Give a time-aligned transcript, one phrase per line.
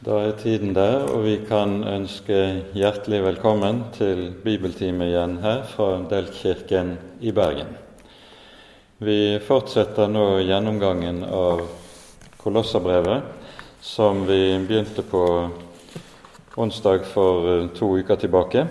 [0.00, 2.36] Da er tiden der, og vi kan ønske
[2.72, 7.74] hjertelig velkommen til bibeltime igjen her fra Delkirken i Bergen.
[8.96, 11.60] Vi fortsetter nå gjennomgangen av
[12.40, 13.28] Kolosserbrevet,
[13.84, 15.22] som vi begynte på
[16.56, 18.64] onsdag for to uker tilbake.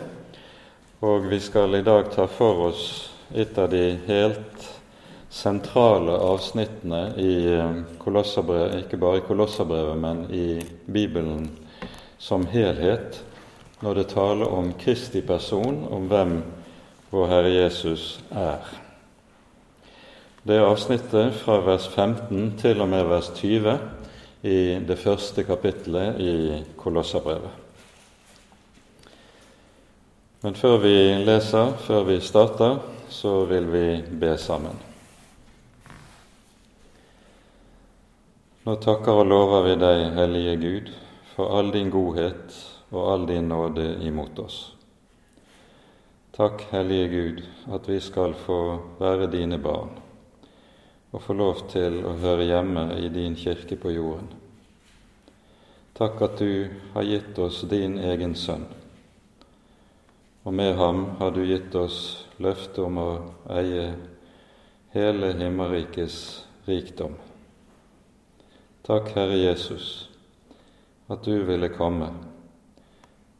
[1.05, 2.87] Og vi skal i dag ta for oss
[3.37, 4.78] et av de helt
[5.29, 11.49] sentrale avsnittene i eh, ikke bare i Kolosserbrevet, men i Bibelen
[12.17, 13.21] som helhet,
[13.79, 16.39] når det taler om Kristi person, om hvem
[17.13, 18.65] vår Herre Jesus er.
[20.43, 23.77] Det avsnittet fra vers 15 til og med vers 20
[24.49, 26.35] i det første kapittelet i
[26.79, 27.55] Kolosserbrevet.
[30.41, 30.95] Men før vi
[31.27, 32.77] leser, før vi starter,
[33.09, 33.87] så vil vi
[34.21, 34.88] be sammen.
[38.67, 40.89] Nå takker og lover vi deg, Hellige Gud,
[41.31, 42.55] for all din godhet
[42.91, 44.57] og all din nåde imot oss.
[46.35, 47.39] Takk, Hellige Gud,
[47.71, 48.57] at vi skal få
[48.99, 49.95] være dine barn
[51.09, 54.27] og få lov til å høre hjemme i din kirke på jorden.
[55.95, 58.67] Takk at du har gitt oss din egen sønn,
[60.43, 63.09] og med ham har du gitt oss løftet om å
[63.55, 63.87] eie
[64.91, 66.21] hele himmerikets
[66.67, 67.15] rikdom.
[68.89, 70.09] Takk, Herre Jesus,
[71.09, 72.07] at du ville komme,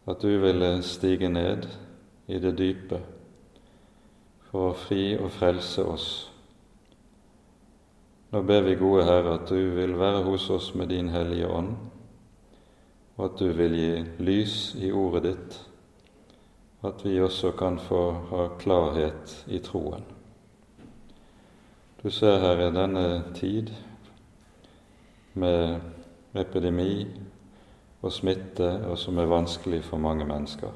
[0.06, 1.66] at du ville stige ned
[2.28, 3.00] i det dype
[4.52, 6.06] for å fri og frelse oss.
[8.30, 11.74] Nå ber vi, gode Herre, at du vil være hos oss med din Hellige Ånd,
[13.18, 13.92] og at du vil gi
[14.22, 15.62] lys i ordet ditt,
[16.86, 20.06] at vi også kan få ha klarhet i troen.
[22.06, 23.74] Du ser, Herre, denne tid
[25.34, 25.80] med
[26.36, 27.08] epidemi
[28.02, 30.72] og smitte, og som er vanskelig for mange mennesker.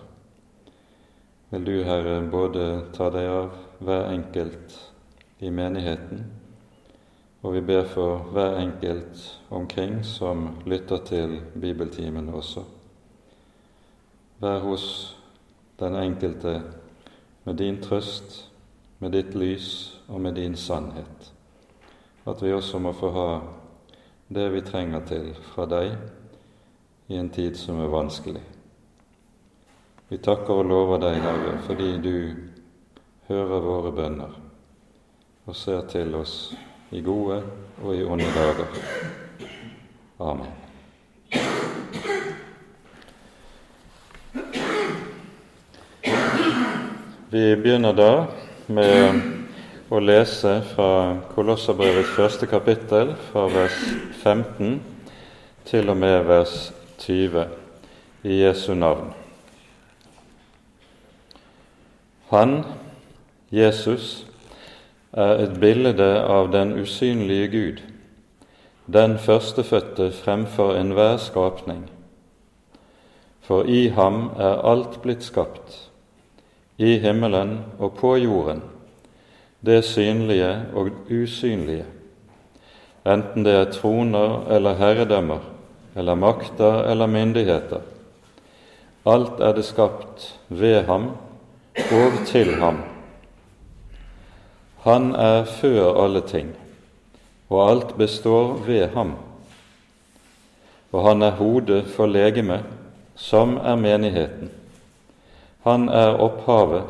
[1.50, 3.52] Vil du, Herre, både ta deg av
[3.84, 4.78] hver enkelt
[5.40, 6.24] i menigheten,
[7.44, 9.20] og vi ber for hver enkelt
[9.52, 12.64] omkring som lytter til bibeltimen også.
[14.40, 14.86] Vær hos
[15.80, 16.62] den enkelte
[17.44, 18.50] med din trøst,
[19.00, 21.34] med ditt lys og med din sannhet.
[22.26, 23.28] At vi også må få ha
[24.34, 25.94] det vi trenger til fra deg
[27.08, 28.42] i en tid som er vanskelig.
[30.10, 32.16] Vi takker og lover deg, Herre, fordi du
[33.30, 34.40] hører våre bønner
[35.46, 36.54] og ser til oss
[36.94, 37.42] i gode
[37.84, 38.68] og i onde dager.
[40.24, 40.52] Amen.
[47.34, 48.12] Vi begynner da
[48.68, 49.33] med
[49.94, 53.76] å lese fra Kolosserbrevets første kapittel, fra vers
[54.24, 54.80] 15
[55.70, 56.56] til og med vers
[57.04, 57.44] 20,
[58.26, 59.12] i Jesu navn.
[62.32, 62.64] Han,
[63.54, 64.26] Jesus,
[65.14, 67.86] er et bilde av den usynlige Gud,
[68.90, 71.86] den førstefødte fremfor enhver skapning.
[73.46, 75.84] For i ham er alt blitt skapt,
[76.82, 78.73] i himmelen og på jorden
[79.66, 81.86] det synlige og usynlige,
[83.08, 85.40] enten det er troner eller herredømmer,
[85.96, 87.80] eller makter eller myndigheter.
[89.06, 91.12] Alt er det skapt ved ham
[91.76, 92.82] og til ham.
[94.84, 96.50] Han er før alle ting,
[97.50, 99.16] og alt består ved ham.
[100.92, 102.64] Og han er hodet for legemet,
[103.16, 104.52] som er menigheten.
[105.64, 106.84] Han er opphavet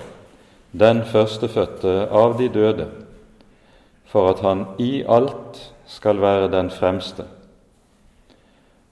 [0.74, 2.88] den førstefødte av de døde,
[4.10, 7.26] for at han i alt skal være den fremste.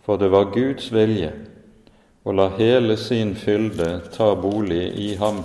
[0.06, 1.32] For det var Guds vilje
[2.22, 5.42] å la hele sin fylde ta bolig i ham,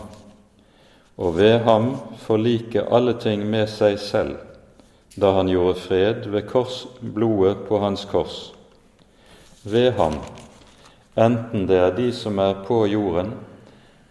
[1.16, 4.36] og ved ham forlike alle ting med seg selv,
[5.16, 8.50] da han gjorde fred ved kors, blodet på hans kors.
[9.64, 10.18] Ved ham,
[11.16, 13.32] enten det er de som er på jorden,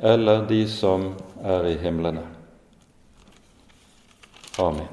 [0.01, 1.11] eller de som
[1.45, 2.25] er i himlene.
[4.59, 4.87] Amen.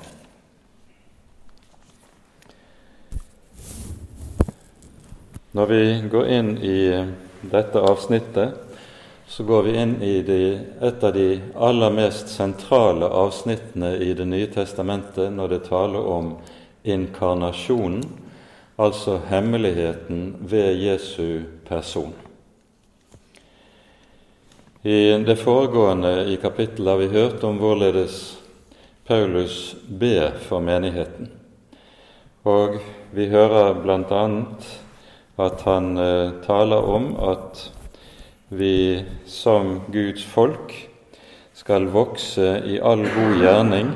[5.53, 6.79] Når vi går inn i
[7.41, 8.55] dette avsnittet,
[9.29, 10.41] så går vi inn i de,
[10.81, 11.27] et av de
[11.57, 16.35] aller mest sentrale avsnittene i Det nye testamentet når det taler om
[16.85, 18.05] inkarnasjonen,
[18.77, 22.13] altså hemmeligheten ved Jesu person.
[24.85, 28.17] I det foregående i kapittelet har vi hørt om hvorledes
[29.07, 31.29] Paulus ber for menigheten.
[32.43, 32.81] Og
[33.15, 34.23] vi hører bl.a.
[35.39, 37.61] at han eh, taler om at
[38.49, 40.75] vi som Guds folk
[41.55, 43.93] skal vokse i all god gjerning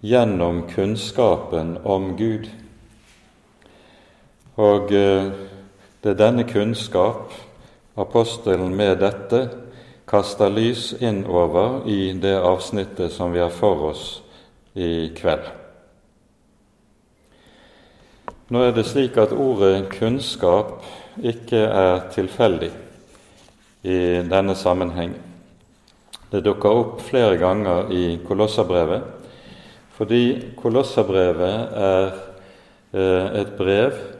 [0.00, 2.48] gjennom kunnskapen om Gud.
[4.56, 5.28] Og eh,
[6.00, 7.36] det er denne kunnskap
[8.00, 9.42] apostelen med dette
[10.06, 14.06] kaster lys innover i det avsnittet som vi har for oss
[14.74, 15.46] i kveld.
[18.52, 20.84] Nå er det slik at ordet 'kunnskap'
[21.22, 22.70] ikke er tilfeldig
[23.82, 23.98] i
[24.28, 25.14] denne sammenheng.
[26.30, 29.02] Det dukker opp flere ganger i Kolosserbrevet,
[29.96, 32.12] fordi Kolosserbrevet er
[32.92, 34.13] eh, et brev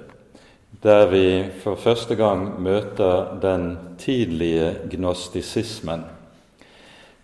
[0.84, 6.04] der vi for første gang møter den tidlige gnostisismen.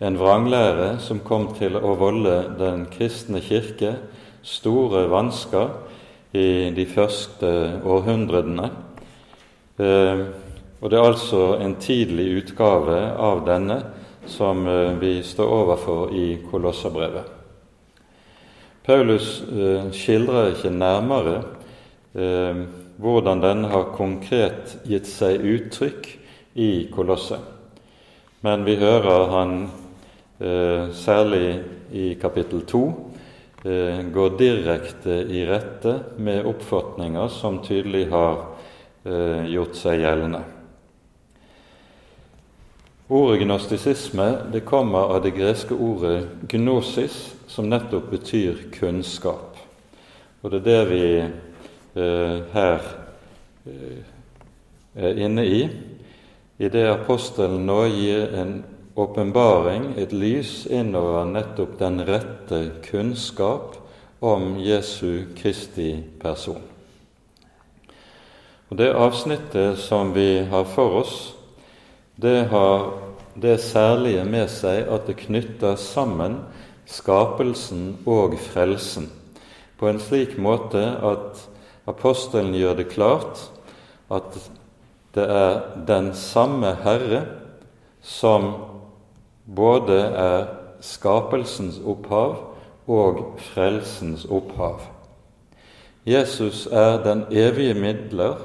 [0.00, 3.98] En vranglære som kom til å volde den kristne kirke
[4.40, 5.74] store vansker
[6.32, 7.50] i de første
[7.84, 8.70] århundrene.
[9.76, 10.24] Eh,
[10.80, 13.80] og det er altså en tidlig utgave av denne
[14.24, 17.36] som eh, vi står overfor i Kolosserbrevet.
[18.88, 21.40] Paulus eh, skildrer ikke nærmere
[23.00, 26.08] hvordan denne har konkret gitt seg uttrykk
[26.60, 27.40] i Kolosset.
[28.44, 29.54] Men vi hører han
[30.40, 31.60] eh, særlig
[31.92, 32.82] i kapittel 2
[33.64, 38.46] eh, går direkte i rette med oppfatninger som tydelig har
[39.04, 40.40] eh, gjort seg gjeldende.
[43.10, 49.58] Ordet gnostisisme det kommer av det greske ordet gnosis, som nettopp betyr kunnskap.
[50.40, 51.06] Og det er det vi
[51.94, 52.80] her
[53.66, 54.02] eh,
[54.94, 55.62] er inne i,
[56.58, 58.60] i det apostelen nå gir en
[59.00, 63.78] åpenbaring, et lys innover nettopp den rette kunnskap
[64.20, 66.62] om Jesu Kristi person.
[68.70, 71.34] Og Det avsnittet som vi har for oss,
[72.16, 72.92] det har
[73.34, 76.42] det særlige med seg at det knytter sammen
[76.86, 79.08] skapelsen og frelsen
[79.80, 81.40] på en slik måte at
[81.90, 83.48] Apostelen gjør det klart
[84.10, 84.36] at
[85.14, 87.24] det er den samme Herre
[88.02, 88.52] som
[89.46, 90.46] både er
[90.80, 92.36] skapelsens opphav
[92.90, 94.80] og frelsens opphav.
[96.06, 98.38] Jesus er den evige midler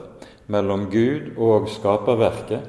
[0.48, 2.66] mellom Gud og skaperverket,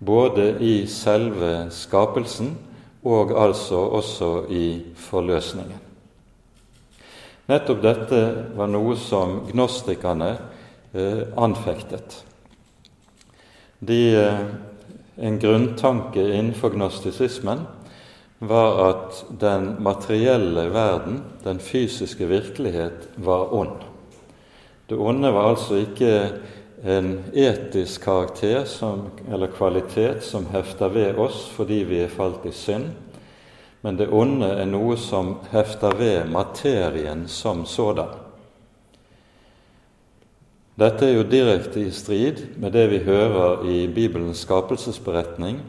[0.00, 2.56] både i selve skapelsen
[3.04, 5.85] og altså også i forløsningen.
[7.46, 8.20] Nettopp dette
[8.58, 10.32] var noe som gnostikerne
[10.92, 12.24] eh, anfektet.
[13.78, 14.40] De, eh,
[15.16, 17.62] en grunntanke innenfor gnostisismen
[18.38, 23.86] var at den materielle verden, den fysiske virkelighet, var ond.
[24.88, 26.12] Det onde var altså ikke
[26.84, 32.52] en etisk karakter som, eller kvalitet som hefter ved oss fordi vi er falt i
[32.54, 32.90] synd,
[33.86, 38.10] men det onde er noe som hefter ved materien som sådan.
[40.74, 45.62] Dette er jo direkte i strid med det vi hører i Bibelens skapelsesberetning,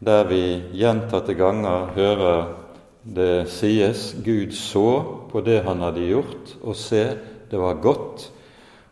[0.00, 0.40] der vi
[0.80, 2.50] gjentatte ganger hører
[3.04, 4.88] det sies Gud så
[5.28, 7.04] på det han hadde gjort, og se,
[7.52, 8.30] det var godt.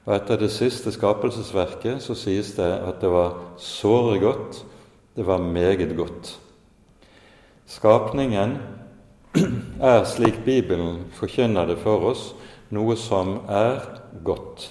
[0.04, 4.66] Og etter det siste skapelsesverket så sies det at det var såre godt,
[5.16, 6.36] det var meget godt.
[7.66, 8.56] Skapningen
[9.80, 12.28] er, slik Bibelen forkynner det for oss,
[12.70, 13.80] noe som er
[14.26, 14.68] godt.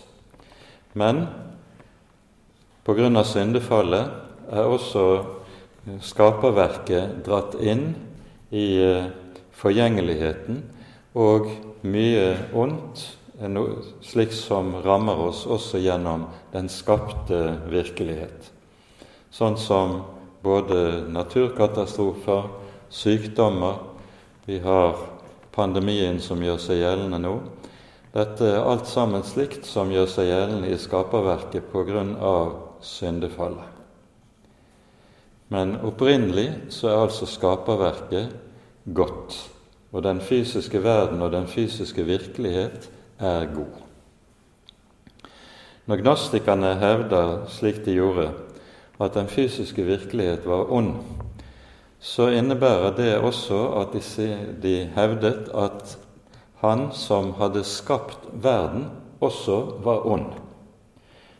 [0.95, 1.25] Men
[2.87, 5.05] av syndefallet er også
[6.05, 7.91] skaperverket dratt inn
[8.55, 9.11] i eh,
[9.59, 10.63] forgjengeligheten,
[11.15, 11.51] og
[11.85, 13.05] mye ondt,
[14.05, 18.51] slik som rammer oss også gjennom den skapte virkelighet.
[19.35, 19.97] Sånn som
[20.45, 22.47] både naturkatastrofer,
[22.89, 23.79] sykdommer.
[24.45, 24.95] Vi har
[25.55, 27.35] pandemien som gjør seg gjeldende nå.
[28.15, 31.73] Dette er alt sammen slikt som gjør seg gjeldende i skaperverket
[32.21, 32.53] av
[32.85, 33.71] syndefallet.
[35.51, 38.31] Men opprinnelig så er altså skaperverket
[38.85, 39.35] godt,
[39.91, 42.89] og den fysiske verden og den fysiske virkelighet
[43.19, 43.81] er god.
[45.85, 48.31] Når gnostikerne hevder, slik de gjorde,
[48.99, 50.95] at den fysiske virkelighet var ond,
[52.05, 54.27] så innebærer det også at de,
[54.62, 55.95] de hevdet at
[56.62, 58.91] han som hadde skapt verden,
[59.24, 60.35] også var ond.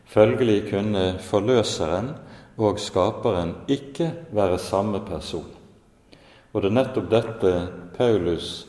[0.10, 2.16] Følgelig kunne forløseren
[2.58, 5.50] og skaperen ikke være samme person.
[6.54, 7.54] Og det er nettopp dette
[7.98, 8.66] Paulus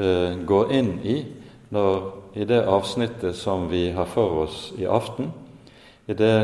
[0.00, 1.16] eh, går inn i
[1.74, 5.30] når, i det avsnittet som vi har for oss i aften,
[6.06, 6.38] i det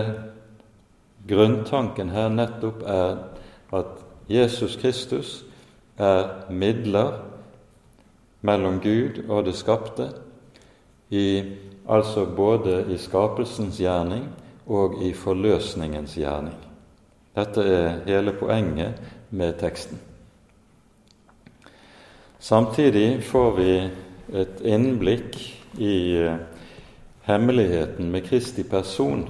[1.26, 3.23] grunntanken her nettopp er
[3.73, 5.45] at Jesus Kristus
[5.99, 7.12] er midler
[8.41, 10.09] mellom Gud og det skapte,
[11.11, 11.43] i,
[11.88, 14.31] altså både i skapelsens gjerning
[14.67, 16.57] og i forløsningens gjerning.
[17.37, 19.00] Dette er hele poenget
[19.31, 20.00] med teksten.
[22.43, 23.75] Samtidig får vi
[24.41, 25.37] et innblikk
[25.79, 26.41] i uh,
[27.29, 29.29] hemmeligheten med Kristi person,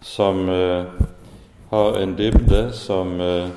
[0.00, 0.84] som uh,
[1.70, 3.48] har en dybde som uh,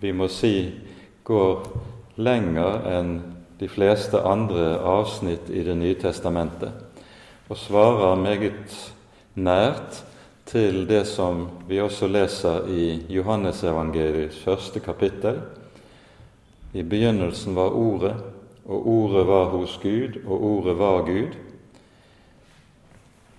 [0.00, 0.70] vi må si
[1.24, 1.66] går
[2.18, 3.12] lenger enn
[3.58, 6.70] de fleste andre avsnitt i Det nye testamentet,
[7.48, 8.76] og svarer meget
[9.34, 10.02] nært
[10.46, 15.40] til det som vi også leser i Johannesevangeliets første kapittel.
[16.72, 18.14] I begynnelsen var Ordet,
[18.64, 21.36] og Ordet var hos Gud, og Ordet var Gud.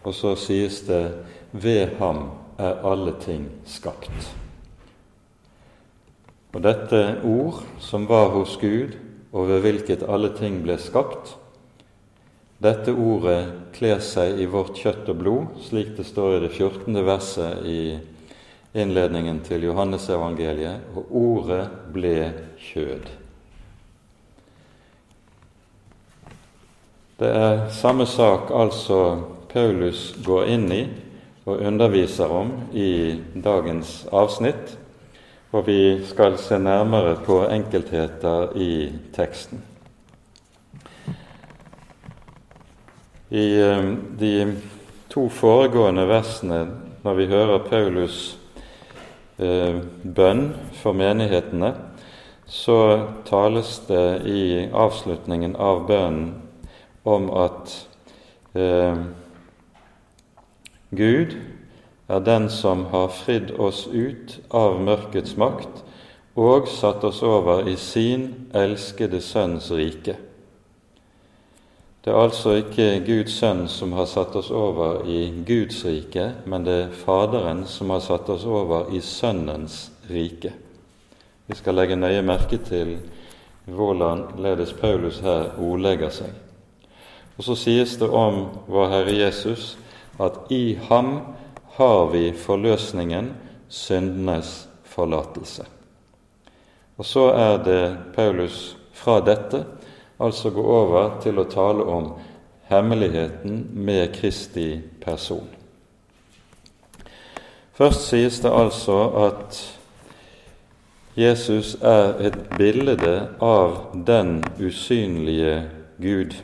[0.04, 1.04] Og så sies det
[1.52, 4.49] ved ham er alle ting skapt.
[6.50, 8.96] Og dette ord som var hos Gud,
[9.30, 11.36] og ved hvilket alle ting ble skapt,
[12.60, 16.98] dette ordet kler seg i vårt kjøtt og blod, slik det står i det 14.
[17.06, 17.82] verset i
[18.74, 21.64] innledningen til Johannesevangeliet, og ordet
[21.94, 22.16] ble
[22.60, 23.08] kjød.
[27.20, 29.00] Det er samme sak altså
[29.52, 30.84] Paulus går inn i
[31.46, 34.78] og underviser om i dagens avsnitt
[35.52, 39.64] og vi skal se nærmere på enkeltheter i teksten.
[43.30, 43.90] I eh,
[44.20, 44.34] de
[45.10, 46.64] to foregående versene,
[47.04, 48.38] når vi hører Paulus
[49.38, 50.52] eh, bønn
[50.82, 51.74] for menighetene,
[52.50, 52.80] så
[53.30, 56.32] tales det i avslutningen av bønnen
[57.06, 57.74] om at
[58.58, 58.98] eh,
[60.90, 61.38] Gud
[62.10, 65.84] er den som har fridd oss ut av mørkets makt
[66.40, 70.16] og satt oss over i sin elskede Sønns rike.
[72.00, 76.64] Det er altså ikke Guds sønn som har satt oss over i Guds rike, men
[76.64, 80.54] det er Faderen som har satt oss over i Sønnens rike.
[81.48, 82.96] Vi skal legge nøye merke til
[83.68, 86.32] hvordan ledes Paulus her ordlegger seg.
[87.38, 89.78] Og Så sies det om vår Herre Jesus
[90.20, 91.20] at i ham
[91.80, 93.32] har vi forløsningen,
[93.70, 95.64] syndenes forlatelse.
[97.00, 97.84] Og så er det
[98.16, 99.64] Paulus fra dette
[100.20, 102.10] altså gå over til å tale om
[102.68, 105.48] hemmeligheten med Kristi person.
[107.80, 109.64] Først sies det altså at
[111.16, 115.64] Jesus er et bilde av den usynlige
[116.04, 116.36] Gud.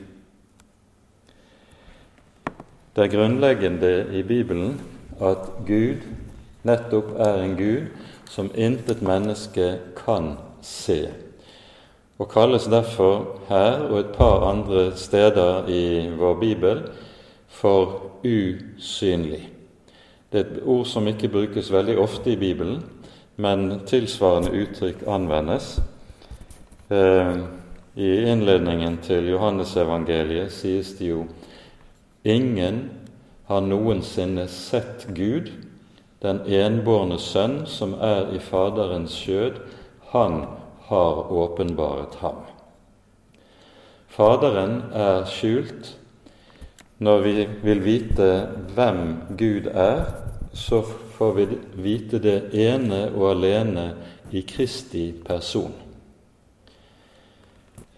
[2.96, 4.77] Det grunnleggende i Bibelen
[5.22, 6.03] at Gud
[6.65, 7.88] nettopp er en Gud
[8.29, 10.34] som intet menneske kan
[10.65, 11.07] se,
[12.17, 16.81] og kalles derfor her og et par andre steder i vår bibel
[17.48, 19.50] for usynlig.
[20.31, 22.81] Det er et ord som ikke brukes veldig ofte i Bibelen,
[23.38, 25.79] men tilsvarende uttrykk anvendes.
[26.91, 27.38] Eh,
[27.95, 31.25] I innledningen til Johannesevangeliet sies det jo
[32.25, 32.89] 'ingen
[33.48, 35.52] har noensinne sett Gud,
[36.22, 39.60] den enbårne Sønn som er i Faderens skjød,
[40.14, 40.46] han
[40.90, 42.42] har åpenbaret ham.
[44.16, 45.94] Faderen er skjult.
[47.04, 47.34] Når vi
[47.66, 48.28] vil vite
[48.74, 49.02] hvem
[49.36, 50.06] Gud er,
[50.56, 50.80] så
[51.18, 51.48] får vi
[51.84, 53.90] vite det ene og alene
[54.32, 55.74] i Kristi person.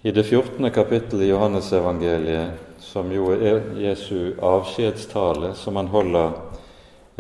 [0.02, 0.72] I det 14.
[0.74, 2.67] kapittelet i Johannesevangeliet
[2.98, 6.32] som jo er Jesu avskjedstale, som han holder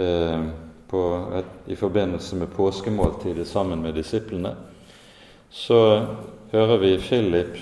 [0.01, 0.47] eh,
[1.37, 4.55] et, i forbindelse med påskemåltidet sammen med disiplene,
[5.49, 6.07] så
[6.51, 7.59] hører vi Philip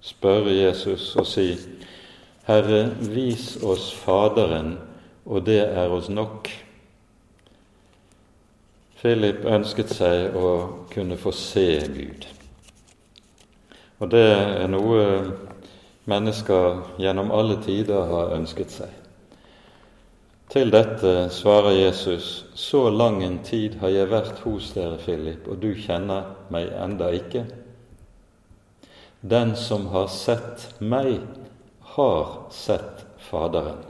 [0.00, 1.58] spørre Jesus og si,
[2.48, 4.78] 'Herre, vis oss Faderen,
[5.26, 6.48] og det er oss nok.'
[9.02, 10.48] Philip ønsket seg å
[10.94, 12.26] kunne få se Gud.
[13.98, 15.51] Og det er noe
[16.04, 18.98] mennesker gjennom alle tider har ønsket seg.
[20.52, 25.62] Til dette svarer Jesus, så lang en tid har jeg vært hos dere, Philip, og
[25.62, 27.46] du kjenner meg enda ikke.
[29.22, 31.22] Den som har sett meg,
[31.94, 33.80] har sett Faderen.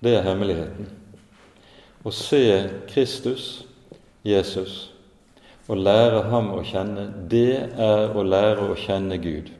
[0.00, 0.88] Det er hemmeligheten.
[2.06, 2.40] Å se
[2.88, 3.66] Kristus,
[4.24, 4.86] Jesus,
[5.66, 9.50] og lære ham å kjenne, det er å lære å kjenne Gud.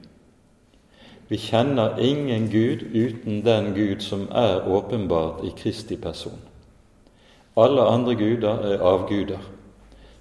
[1.28, 6.38] Vi kjenner ingen Gud uten den Gud som er åpenbart i Kristi person.
[7.56, 9.40] Alle andre guder er avguder.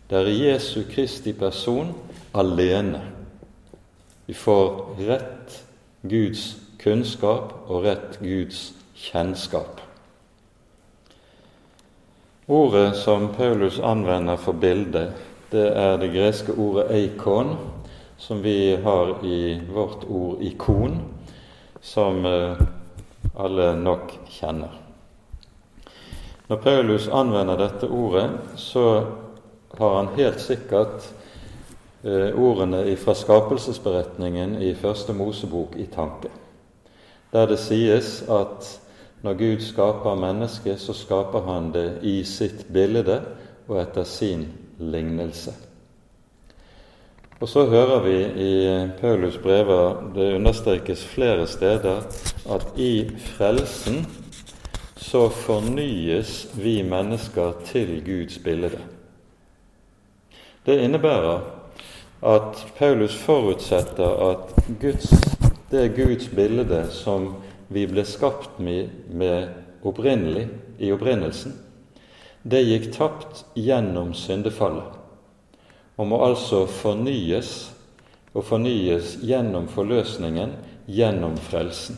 [0.09, 1.93] Det er Jesu Kristi person
[2.33, 3.01] alene
[4.25, 5.63] vi får rett
[6.01, 9.81] Guds kunnskap og rett Guds kjennskap.
[12.47, 15.13] Ordet som Paulus anvender for bildet,
[15.51, 17.57] det er det greske ordet 'eikon',
[18.17, 21.01] som vi har i vårt ord 'ikon',
[21.81, 22.57] som eh,
[23.35, 24.81] alle nok kjenner.
[26.47, 29.05] Når Paulus anvender dette ordet, så
[29.77, 31.13] har han helt sikkert
[32.03, 36.29] eh, ordene fra skapelsesberetningen i Første Mosebok i tanke,
[37.33, 38.81] der det sies at
[39.25, 43.21] når Gud skaper mennesket, så skaper han det i sitt bilde
[43.67, 44.45] og etter sin
[44.79, 45.64] lignelse.
[47.39, 48.53] Og så hører vi i
[49.01, 52.05] Paulus brever, det understrekes flere steder,
[52.47, 54.05] at i frelsen
[54.95, 58.79] så fornyes vi mennesker til Guds bilde.
[60.65, 61.43] Det innebærer
[62.23, 65.11] at Paulus forutsetter at Guds,
[65.71, 67.33] det Guds bilde som
[67.69, 69.47] vi ble skapt med, med
[69.83, 70.47] opprinnelig,
[70.79, 71.53] i opprinnelsen,
[72.43, 75.04] det gikk tapt gjennom syndefallet
[75.97, 77.71] og må altså fornyes,
[78.35, 80.51] og fornyes gjennom forløsningen,
[80.87, 81.97] gjennom frelsen.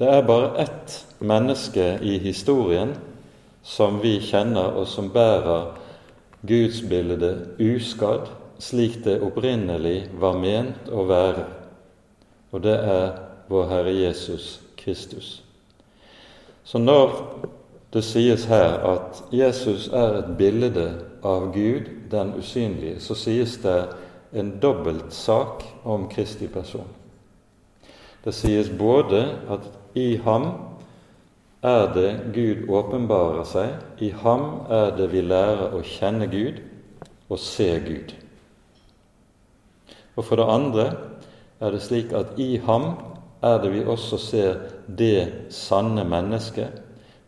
[0.00, 2.94] Det er bare ett menneske i historien
[3.62, 5.74] som vi kjenner, og som bærer
[6.48, 11.44] gudsbildet uskadd, slik det opprinnelig var ment å være,
[12.52, 13.06] og det er
[13.48, 15.40] vår Herre Jesus Kristus.
[16.64, 17.12] Så når
[17.92, 20.86] det sies her at Jesus er et bilde
[21.26, 23.78] av Gud, den usynlige, så sies det
[24.32, 26.88] en dobbelt sak om Kristi person.
[28.24, 30.50] Det sies både at i ham
[31.62, 36.60] er det Gud åpenbarer seg, i ham er det vi lærer å kjenne Gud
[37.28, 38.14] og se Gud.
[40.16, 40.86] Og for det andre
[41.60, 42.94] er det slik at i ham
[43.44, 46.72] er det vi også ser det sanne mennesket,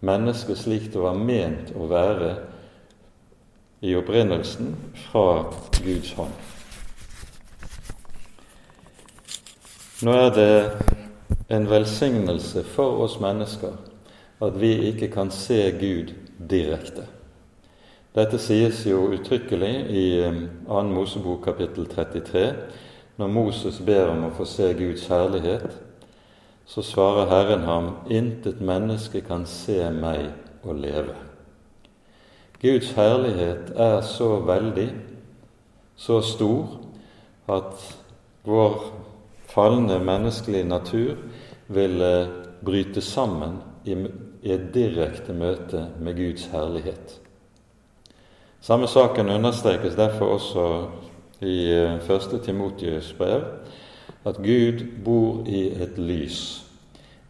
[0.00, 2.32] mennesket slik det var ment å være
[3.82, 4.72] i opprinnelsen
[5.08, 5.24] fra
[5.82, 6.32] Guds hånd.
[10.02, 10.54] Nå er det
[11.52, 13.76] en velsignelse for oss mennesker
[14.42, 16.14] at vi ikke kan se Gud
[16.50, 17.04] direkte.
[18.14, 20.32] Dette sies jo uttrykkelig i 2.
[20.78, 22.48] Eh, Mosebok kapittel 33,
[23.16, 25.80] når Moses ber om å få se Guds herlighet
[26.66, 30.30] så svarer Herren ham, intet menneske kan se meg
[30.62, 31.31] og leve.
[32.62, 34.88] Guds herlighet er så veldig,
[35.96, 36.76] så stor,
[37.50, 37.82] at
[38.46, 38.76] vår
[39.50, 41.18] falne menneskelige natur
[41.68, 42.12] ville
[42.64, 43.96] bryte sammen i
[44.54, 47.18] et direkte møte med Guds herlighet.
[48.62, 50.66] Samme saken understrekes derfor også
[51.42, 52.40] i 1.
[52.44, 53.42] Timotius brev,
[54.24, 56.62] at Gud bor i et lys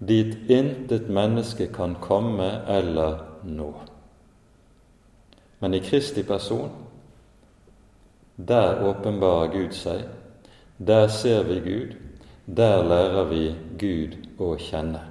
[0.08, 3.70] dit intet menneske kan komme eller nå.
[5.62, 6.70] Men i Kristi person,
[8.36, 10.08] der åpenbarer Gud seg,
[10.82, 11.92] der ser vi Gud,
[12.50, 13.44] der lærer vi
[13.78, 15.04] Gud å kjenne.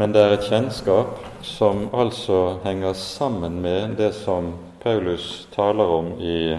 [0.00, 6.10] Men det er et kjennskap som altså henger sammen med det som Paulus taler om
[6.16, 6.56] i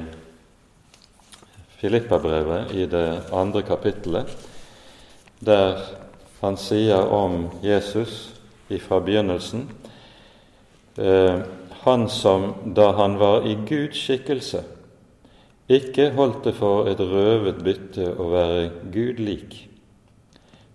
[1.81, 4.29] Filippabrevet i det andre kapittelet,
[5.41, 5.81] der
[6.41, 8.35] han sier om Jesus
[8.69, 9.65] fra begynnelsen
[10.97, 11.39] eh,
[11.85, 14.63] Han som da han var i Guds skikkelse,
[15.69, 19.55] ikke holdt det for et røvet bytte å være Gud lik,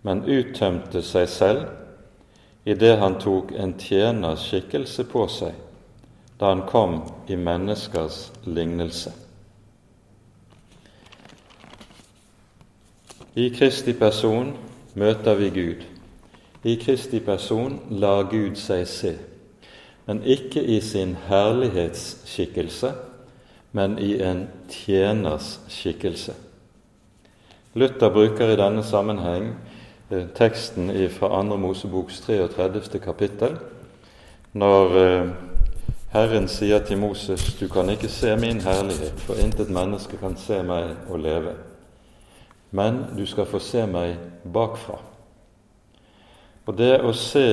[0.03, 1.67] men uttømte seg selv
[2.65, 5.59] idet han tok en tjeners skikkelse på seg
[6.41, 6.97] da han kom
[7.31, 9.13] i menneskers lignelse.
[13.39, 14.51] I Kristi person
[14.99, 15.85] møter vi Gud.
[16.65, 19.13] I Kristi person lar Gud seg se,
[20.07, 22.93] men ikke i sin herlighetsskikkelse,
[23.73, 26.35] men i en tjeners skikkelse.
[27.75, 29.55] Luther bruker i denne sammenheng
[30.11, 31.57] eh, teksten fra 2.
[31.57, 32.99] Moseboks 33.
[33.01, 33.57] kapittel,
[34.53, 35.33] når eh,
[36.13, 40.61] Herren sier til Moses, du kan ikke se min herlighet, for intet menneske kan se
[40.63, 41.55] meg og leve
[42.73, 44.17] men du skal få se meg
[44.49, 44.97] bakfra.
[46.63, 47.47] Og det å se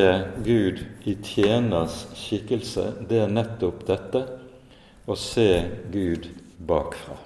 [0.46, 4.22] Gud i tjeners skikkelse, det er nettopp dette
[5.10, 5.50] å se
[5.90, 6.28] Gud
[6.62, 7.18] bakfra.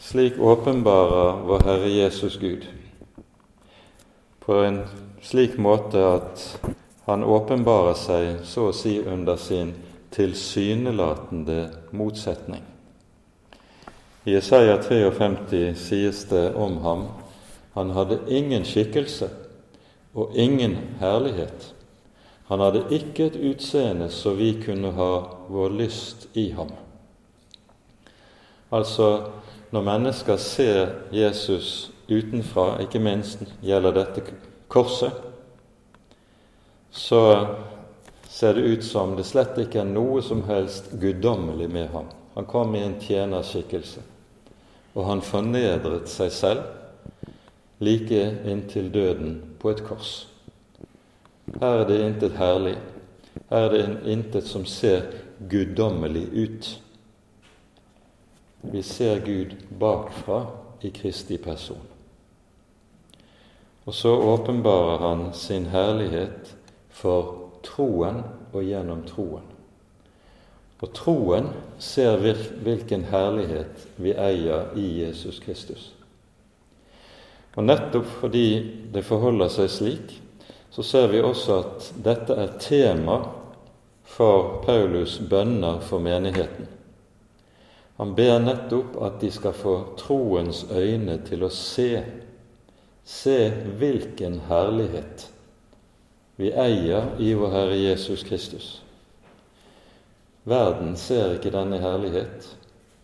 [0.00, 2.64] Slik åpenbarer vår Herre Jesus Gud
[4.40, 4.80] på en
[5.22, 6.40] slik måte at
[7.06, 9.74] han åpenbarer seg så å si under sin
[10.10, 11.58] tilsynelatende
[11.94, 12.64] motsetning.
[14.24, 17.04] I Isaiah 53 sies det om ham
[17.80, 19.30] han hadde ingen skikkelse
[20.12, 21.72] og ingen herlighet.
[22.50, 25.12] Han hadde ikke et utseende så vi kunne ha
[25.48, 26.72] vår lyst i ham.
[28.70, 29.30] Altså,
[29.70, 34.24] når mennesker ser Jesus utenfra, ikke minst gjelder dette
[34.68, 35.14] korset,
[36.90, 37.22] så
[38.28, 42.10] ser det ut som det slett ikke er noe som helst guddommelig med ham.
[42.34, 44.02] Han kom i en tjenerskikkelse,
[44.94, 46.79] og han fornedret seg selv
[47.80, 50.28] like inntil døden på et kors.
[51.60, 52.76] Her er det intet herlig,
[53.50, 55.08] her er det intet som ser
[55.50, 56.68] guddommelig ut.
[58.62, 60.46] Vi ser Gud bakfra
[60.82, 61.86] i Kristi person.
[63.84, 66.54] Og så åpenbarer han sin herlighet
[66.90, 68.20] for troen
[68.52, 69.46] og gjennom troen.
[70.80, 72.20] Og troen ser
[72.64, 75.90] hvilken herlighet vi eier i Jesus Kristus.
[77.58, 78.48] Og nettopp fordi
[78.92, 80.12] det forholder seg slik,
[80.70, 83.16] så ser vi også at dette er tema
[84.06, 86.68] for Paulus' bønner for menigheten.
[87.98, 92.04] Han ber nettopp at de skal få troens øyne til å se,
[93.04, 93.38] se
[93.80, 95.26] hvilken herlighet
[96.40, 98.68] vi eier i vår Herre Jesus Kristus.
[100.48, 102.46] Verden ser ikke denne herlighet,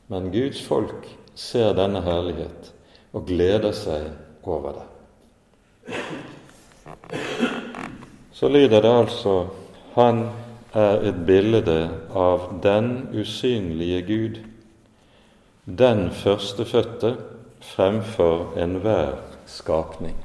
[0.08, 1.04] men Guds folk
[1.36, 2.70] ser denne herlighet
[3.12, 4.06] og gleder seg
[4.46, 4.86] over det.
[8.32, 9.46] Så lyder det altså
[9.94, 10.28] Han
[10.76, 14.40] er et bilde av den usynlige Gud,
[15.64, 17.14] den førstefødte
[17.64, 20.16] fremfor enhver skapning.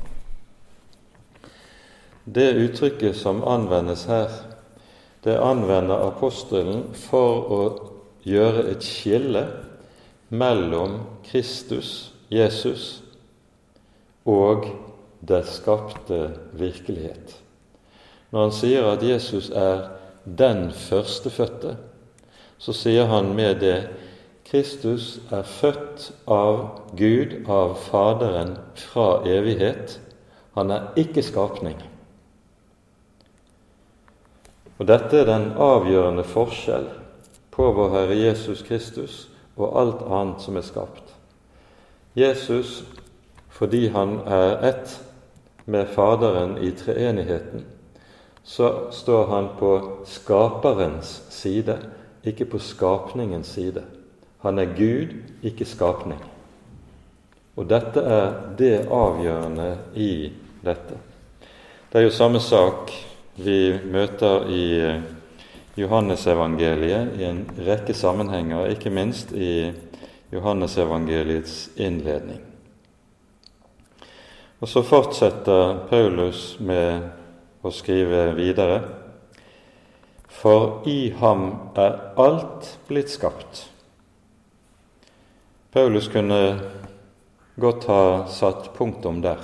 [2.26, 4.28] Det uttrykket som anvendes her,
[5.24, 7.62] det anvender apostelen for å
[8.28, 9.46] gjøre et skille
[10.30, 11.00] mellom
[11.32, 13.01] Kristus, Jesus,
[14.26, 14.68] og
[15.28, 17.36] det skapte virkelighet.
[18.32, 19.90] Når han sier at Jesus er
[20.26, 21.76] den førstefødte,
[22.62, 23.78] så sier han med det
[24.52, 26.58] Kristus er født av
[27.00, 30.00] Gud, av Faderen, fra evighet.
[30.58, 31.78] Han er ikke skapning.
[34.82, 36.90] Og Dette er den avgjørende forskjell
[37.54, 41.14] på vår Herre Jesus Kristus og alt annet som er skapt.
[42.18, 42.82] Jesus
[43.62, 44.96] fordi han er ett
[45.70, 47.62] med Faderen i treenigheten,
[48.44, 49.76] så står han på
[50.10, 51.78] skaperens side,
[52.26, 53.84] ikke på skapningens side.
[54.42, 55.14] Han er Gud,
[55.46, 56.18] ikke skapning.
[57.56, 60.32] Og dette er det avgjørende i
[60.66, 60.98] dette.
[61.92, 62.90] Det er jo samme sak
[63.38, 64.66] vi møter i
[65.78, 69.70] Johannesevangeliet i en rekke sammenhenger, ikke minst i
[70.34, 72.42] Johannesevangeliets innledning.
[74.62, 77.08] Og så fortsetter Paulus med
[77.66, 78.76] å skrive videre.
[80.30, 81.48] For i ham
[81.82, 83.64] er alt blitt skapt.
[85.74, 86.38] Paulus kunne
[87.62, 89.42] godt ha satt punktum der.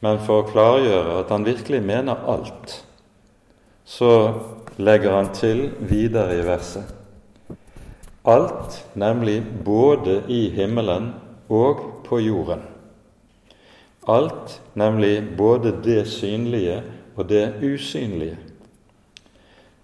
[0.00, 2.78] Men for å klargjøre at han virkelig mener alt,
[3.84, 4.12] så
[4.80, 6.94] legger han til videre i verset.
[8.24, 11.12] Alt, nemlig både i himmelen
[11.52, 12.64] og på jorden.
[14.06, 16.82] Alt, nemlig både det synlige
[17.16, 18.38] og det usynlige.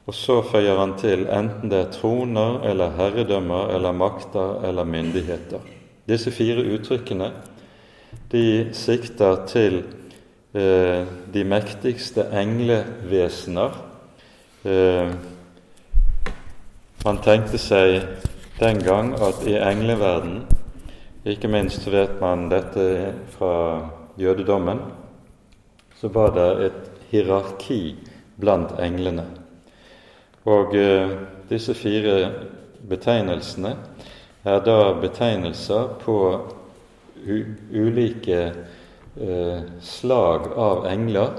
[0.06, 5.62] Og så føyer han til enten det er troner eller herredømmer eller makter eller myndigheter.
[6.08, 7.30] Disse fire uttrykkene
[8.32, 9.82] de sikter til
[10.54, 13.78] eh, de mektigste englevesener.
[14.64, 15.14] Eh,
[17.04, 18.02] man tenkte seg
[18.60, 20.44] den gang at i engleverden
[21.24, 23.52] Ikke minst vet man dette fra
[24.18, 24.80] jødedommen,
[26.00, 27.96] så var det et hierarki
[28.40, 29.26] blant englene.
[30.48, 31.12] Og eh,
[31.50, 32.16] disse fire
[32.88, 33.76] betegnelsene
[34.42, 36.16] er da betegnelser på
[37.22, 41.36] ulike eh, slag av engler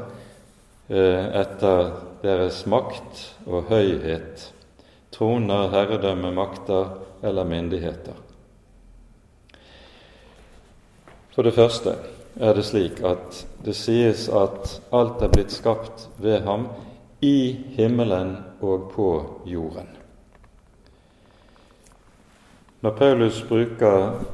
[0.88, 1.92] eh, etter
[2.24, 4.48] deres makt og høyhet,
[5.12, 8.16] troner, herredømme, makter eller myndigheter.
[11.34, 11.98] For det første
[12.40, 16.68] er det slik at det sies at alt er blitt skapt ved ham
[17.22, 19.10] i himmelen og på
[19.46, 19.88] jorden.
[22.84, 24.26] Når Paulus bruker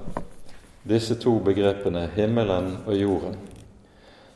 [0.90, 3.36] disse to begrepene, himmelen og jorden,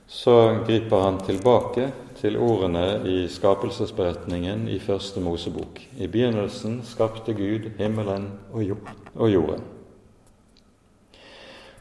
[0.08, 1.88] så griper han tilbake
[2.20, 5.82] til ordene i skapelsesberetningen i Første Mosebok.
[5.98, 9.73] I begynnelsen skapte Gud himmelen og jorden.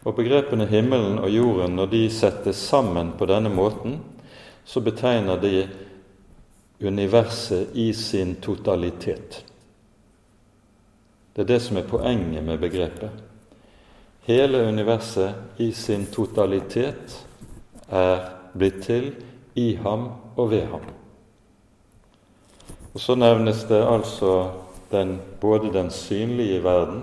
[0.05, 4.01] Og Begrepene himmelen og jorden, når de settes sammen på denne måten,
[4.65, 5.69] så betegner de
[6.83, 9.45] universet i sin totalitet.
[11.33, 13.11] Det er det som er poenget med begrepet.
[14.27, 17.15] Hele universet i sin totalitet
[17.89, 18.27] er
[18.59, 19.09] blitt til
[19.55, 20.85] i ham og ved ham.
[22.95, 24.51] Og Så nevnes det altså
[24.91, 27.03] den, både den synlige verden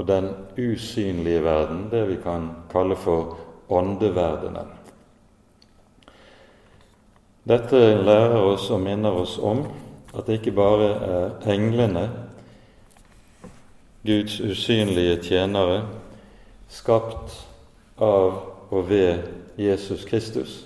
[0.00, 3.36] og den usynlige verden, det vi kan kalle for
[3.68, 4.70] åndeverdenen.
[7.44, 9.66] Dette lærer oss og minner oss om
[10.16, 12.06] at det ikke bare er englene,
[14.06, 15.82] Guds usynlige tjenere,
[16.72, 17.36] skapt
[18.00, 18.40] av
[18.72, 19.26] og ved
[19.60, 20.64] Jesus Kristus,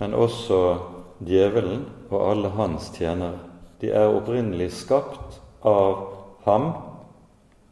[0.00, 0.78] men også
[1.20, 3.42] djevelen og alle hans tjenere.
[3.84, 6.06] De er opprinnelig skapt av
[6.48, 6.70] ham,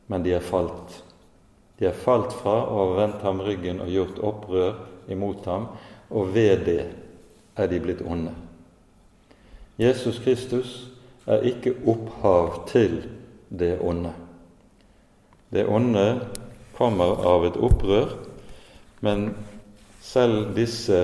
[0.06, 1.02] men de er falt.
[1.78, 4.74] De er falt fra og har vendt ham ryggen og gjort opprør
[5.10, 5.66] imot ham,
[6.10, 6.82] og ved det
[7.56, 8.34] er de blitt onde.
[9.78, 10.74] Jesus Kristus
[11.26, 13.00] er ikke opphav til
[13.50, 14.12] det onde.
[15.50, 16.20] Det onde
[16.76, 18.14] kommer av et opprør,
[19.00, 19.32] men
[20.02, 21.00] selv disse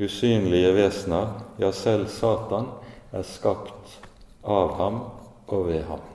[0.00, 2.70] usynlige vesener, ja, selv Satan,
[3.12, 4.00] er skapt
[4.44, 5.02] av ham
[5.50, 6.09] og ved ham.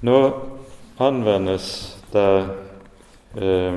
[0.00, 0.16] Nå
[1.00, 2.48] anvendes det
[3.40, 3.76] eh,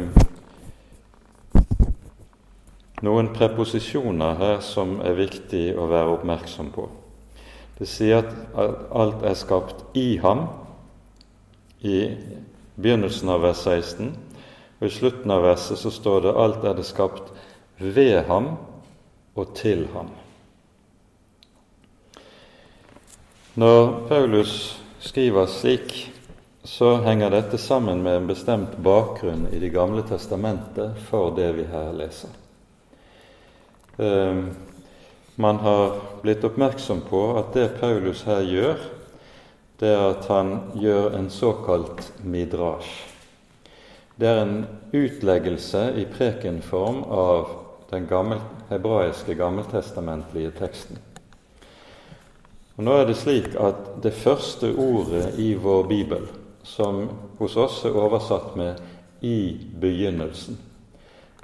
[3.00, 6.90] noen preposisjoner her som er viktig å være oppmerksom på.
[7.80, 8.34] Det sier at
[8.92, 10.50] alt er skapt i ham
[11.88, 12.02] i
[12.76, 14.12] begynnelsen av vers 16,
[14.80, 17.32] og i slutten av verset så står det alt er det skapt
[17.80, 18.58] ved ham
[19.40, 20.12] og til ham.
[23.56, 24.54] Når Paulus
[25.00, 26.09] skriver slik
[26.70, 31.64] så henger dette sammen med en bestemt bakgrunn i Det gamle testamentet for det vi
[31.66, 32.30] her leser.
[33.98, 34.44] Eh,
[35.36, 38.84] man har blitt oppmerksom på at det Paulus her gjør,
[39.82, 42.92] det er at han gjør en såkalt midrasj.
[44.16, 44.60] Det er en
[44.94, 47.48] utleggelse i prekenform av
[47.90, 51.02] den gammel, hebraiske gammeltestamentlige teksten.
[52.78, 56.30] Og Nå er det slik at det første ordet i vår bibel
[56.70, 58.76] som hos oss er oversatt med
[59.22, 60.58] 'i begynnelsen'.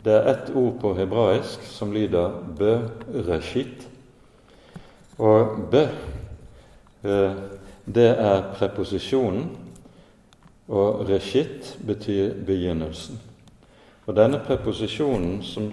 [0.05, 3.87] Det er ett ord på hebraisk som lyder 'bereshit'.
[5.17, 5.89] Og 'bø'
[7.03, 7.33] eh,
[7.85, 9.57] det er preposisjonen,
[10.67, 13.19] og 'reshit' betyr begynnelsen.
[14.05, 15.71] Og denne preposisjonen, som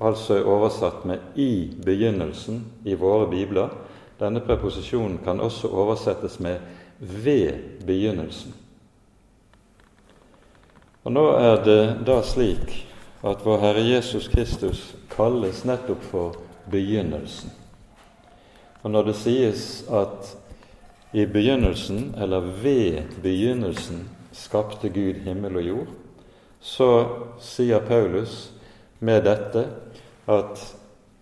[0.00, 3.68] altså er oversatt med 'i begynnelsen' i våre bibler,
[4.20, 6.56] denne preposisjonen kan også oversettes med
[6.98, 7.52] ved
[7.86, 8.54] begynnelsen.
[11.04, 12.74] Og Nå er det da slik
[13.24, 16.36] at vår Herre Jesus Kristus kalles nettopp for
[16.70, 17.54] begynnelsen.
[18.82, 20.36] Og når det sies at
[21.16, 25.90] i begynnelsen, eller ved begynnelsen, skapte Gud himmel og jord,
[26.60, 26.90] så
[27.40, 28.50] sier Paulus
[29.00, 29.64] med dette
[30.28, 30.64] at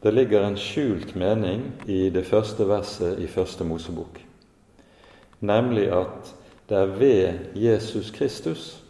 [0.03, 4.26] det ligger en skjult mening i det første verset i Første Mosebok
[5.41, 6.35] nemlig at
[6.69, 8.83] det er ved Jesus Kristus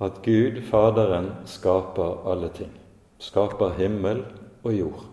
[0.00, 2.70] at Gud, Faderen, skaper alle ting.
[3.18, 4.24] Skaper himmel
[4.64, 5.04] og jord.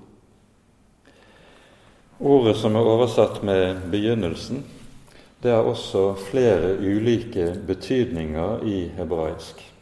[2.20, 4.64] Ordet som er oversatt med 'begynnelsen',
[5.44, 9.74] det har også flere ulike betydninger i hebraisk.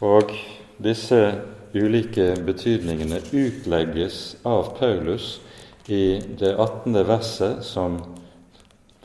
[0.00, 0.30] Og
[0.82, 1.34] disse
[1.74, 5.40] ulike betydningene utlegges av Paulus
[5.88, 6.94] i det 18.
[7.06, 8.00] verset som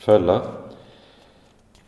[0.02, 0.40] følger.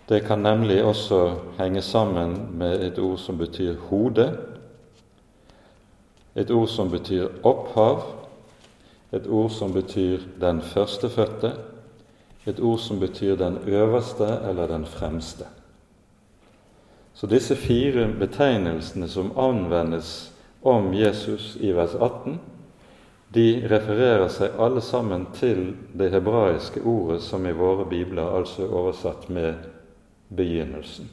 [0.08, 4.38] Det kan nemlig også henge sammen med et ord som betyr hode,
[6.36, 8.02] et ord som betyr opphav,
[9.12, 11.52] et ord som betyr den førstefødte,
[12.46, 15.44] et ord som betyr den øverste eller den fremste.
[17.14, 22.40] Så disse fire betegnelsene som anvendes om Jesus i vers 18,
[23.34, 28.74] de refererer seg alle sammen til det hebraiske ordet som i våre bibler altså er
[28.74, 29.54] oversatt med
[30.30, 31.10] 'begynnelsen'.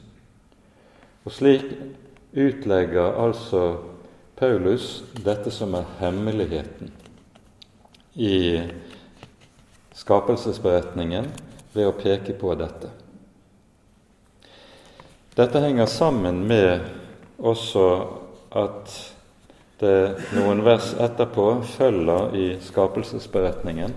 [1.24, 1.64] Og Slik
[2.36, 3.76] utlegger altså
[4.36, 6.92] Paulus dette som er hemmeligheten
[8.14, 8.60] i
[9.94, 11.26] skapelsesberetningen
[11.74, 12.90] ved å peke på dette.
[15.36, 16.80] Dette henger sammen med
[17.38, 18.06] også
[18.52, 19.11] at
[19.82, 23.94] det noen vers etterpå følger i skapelsesberetningen.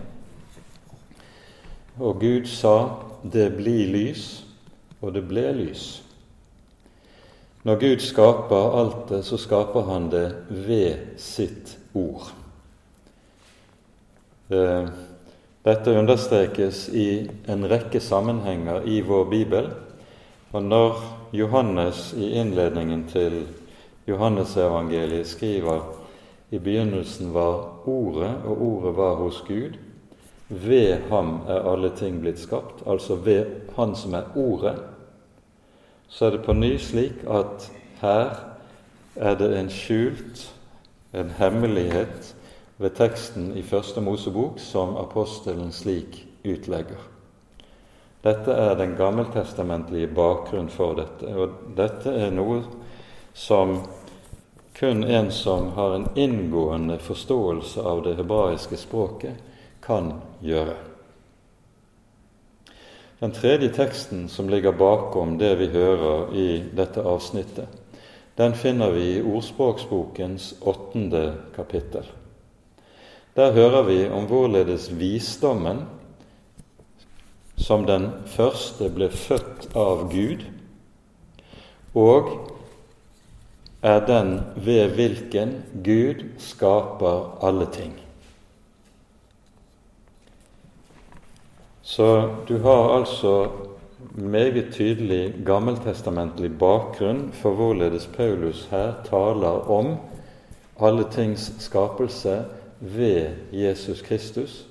[1.99, 4.43] Og Gud sa 'det blir lys',
[5.01, 6.03] og det ble lys.
[7.63, 12.31] Når Gud skaper alt det, så skaper han det ved sitt ord.
[14.49, 14.85] Eh,
[15.65, 19.69] dette understrekes i en rekke sammenhenger i vår bibel.
[20.51, 21.01] Og når
[21.33, 23.47] Johannes i innledningen til
[24.07, 25.81] Johannesevangeliet skriver
[26.49, 29.77] i begynnelsen var Ordet, og Ordet var hos Gud.
[30.49, 34.75] Ved ham er alle ting blitt skapt, altså ved Han som er Ordet.
[36.07, 38.35] Så er det på ny slik at her
[39.15, 40.53] er det en skjult,
[41.13, 42.35] en hemmelighet,
[42.77, 46.99] ved teksten i Første Mosebok som apostelen slik utlegger.
[48.23, 52.63] Dette er den gammeltestamentlige bakgrunnen for dette, og dette er noe
[53.35, 53.81] som
[54.73, 59.33] kun en som har en inngående forståelse av det hebraiske språket,
[59.81, 60.75] kan gjøre.
[63.19, 67.67] Den tredje teksten som ligger bakom det vi hører i dette avsnittet,
[68.35, 72.07] den finner vi i Ordspråksbokens åttende kapittel.
[73.35, 75.85] Der hører vi om hvorledes visdommen,
[77.55, 80.43] som den første ble født av Gud,
[81.95, 82.54] og
[83.85, 85.51] er den ved hvilken
[85.85, 87.93] Gud skaper alle ting.
[91.81, 93.49] Så du har altså
[94.15, 99.97] meget tydelig gammeltestamentlig bakgrunn for hvorledes Paulus her taler om
[100.81, 102.45] alle tings skapelse
[102.79, 104.65] ved Jesus Kristus,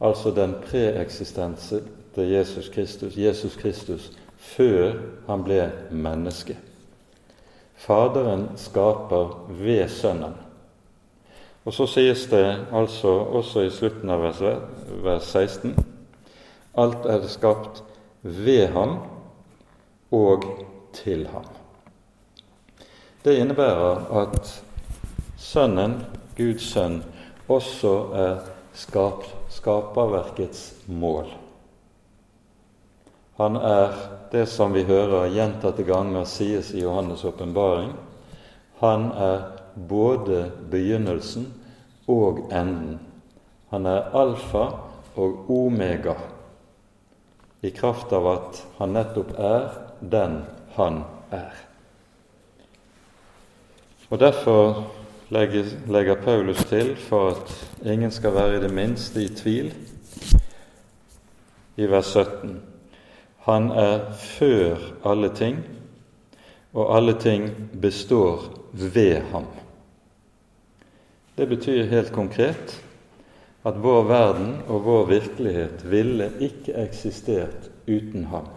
[0.00, 1.82] altså den preeksistense
[2.14, 4.92] til Jesus Kristus, Jesus Kristus før
[5.28, 6.58] han ble menneske.
[7.80, 10.36] Faderen skaper ved Sønnen.
[11.64, 14.40] Og så sies det altså også i slutten av vers,
[15.04, 15.74] vers 16
[16.78, 17.82] alt er skapt
[18.22, 18.98] ved ham
[20.14, 20.44] og
[20.94, 21.46] til ham.
[23.24, 24.62] Det innebærer at
[25.40, 26.00] Sønnen,
[26.36, 27.02] Guds sønn,
[27.48, 28.36] også er
[28.76, 31.26] skap, skaperverkets mål.
[33.40, 33.96] Han er
[34.30, 37.92] det som vi hører gjentatte ganger sies i Johannes' åpenbaring.
[38.78, 39.42] Han er
[39.74, 41.48] både begynnelsen
[42.08, 43.00] og enden.
[43.70, 44.66] Han er alfa
[45.14, 46.14] og omega,
[47.60, 49.66] i kraft av at han nettopp er
[50.00, 50.40] den
[50.76, 51.66] han er.
[54.10, 54.86] Og Derfor
[55.30, 57.52] legger, Paulus til for at
[57.86, 59.74] ingen skal være i det minste i tvil,
[61.76, 62.56] i vers 17.
[63.46, 65.58] Han er før alle ting,
[66.72, 67.50] og alle ting
[67.80, 69.46] består ved ham.
[71.36, 72.76] Det betyr helt konkret
[73.64, 78.48] at vår verden og vår virkelighet ville ikke eksistert uten ham.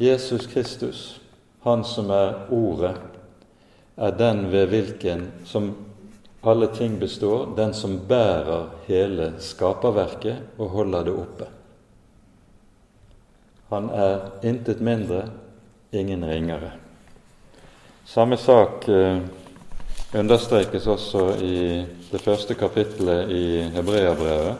[0.00, 1.20] Jesus Kristus,
[1.62, 2.96] han som er Ordet,
[3.96, 5.74] er den ved hvilken som
[6.42, 11.48] alle ting består, den som bærer hele skaperverket og holder det oppe.
[13.70, 15.28] Han er intet mindre,
[15.92, 16.72] ingen ringere.
[18.04, 19.20] Samme sak eh,
[20.14, 21.58] understrekes også i
[22.10, 24.56] det første kapittelet i Hebreabrevet,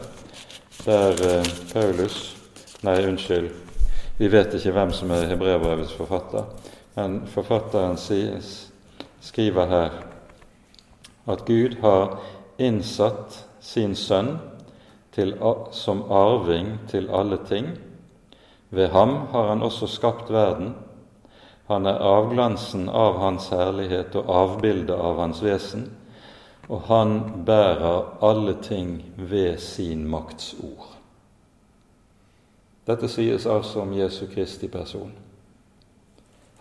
[0.85, 2.37] der eh, Paulus
[2.81, 3.51] Nei, unnskyld,
[4.17, 6.47] vi vet ikke hvem som er Hebreabrevets forfatter,
[6.95, 8.71] men forfatteren sies
[9.21, 9.99] skriver her
[11.29, 12.15] at Gud har
[12.57, 14.39] innsatt sin sønn
[15.13, 15.35] til,
[15.77, 17.69] som arving til alle ting.
[18.71, 20.75] Ved ham har han også skapt verden.
[21.67, 25.89] Han er avglansen av hans herlighet og avbildet av hans vesen,
[26.71, 30.87] og han bærer alle ting ved sin makts ord.
[32.87, 35.11] Dette sies altså om Jesu Kristi person.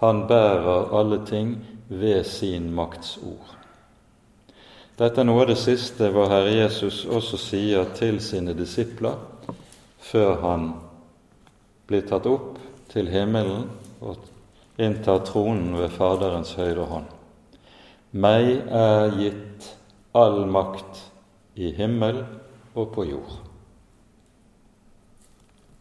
[0.03, 1.57] Han bærer alle ting
[1.89, 3.57] ved sin makts ord.
[4.99, 9.15] Dette er noe av det siste vår Herre Jesus også sier til sine disipler
[10.11, 10.73] før han
[11.91, 12.59] blir tatt opp
[12.93, 13.66] til himmelen
[14.01, 14.28] og
[14.80, 17.09] inntar tronen ved Faderens høyre hånd.
[18.11, 19.66] Meg er gitt
[20.16, 21.03] all makt
[21.59, 22.22] i himmel
[22.78, 23.36] og på jord.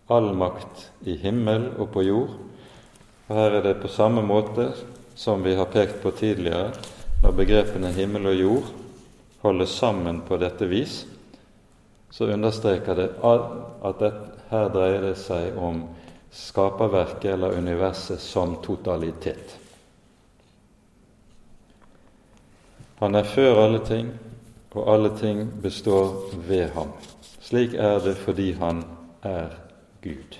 [0.09, 2.33] All makt i himmel og på jord.
[3.29, 4.71] Og her er det på samme måte
[5.19, 6.71] som vi har pekt på tidligere,
[7.21, 8.73] når begrepene himmel og jord
[9.43, 11.03] holdes sammen på dette vis,
[12.09, 14.05] så understreker det at
[14.49, 15.83] her dreier det seg om
[16.31, 19.57] skaperverket eller universet som totalitet.
[22.99, 24.11] Han er før alle ting,
[24.75, 26.91] og alle ting består ved ham.
[27.41, 28.83] Slik er det fordi han
[29.23, 29.55] er
[30.03, 30.37] Gud.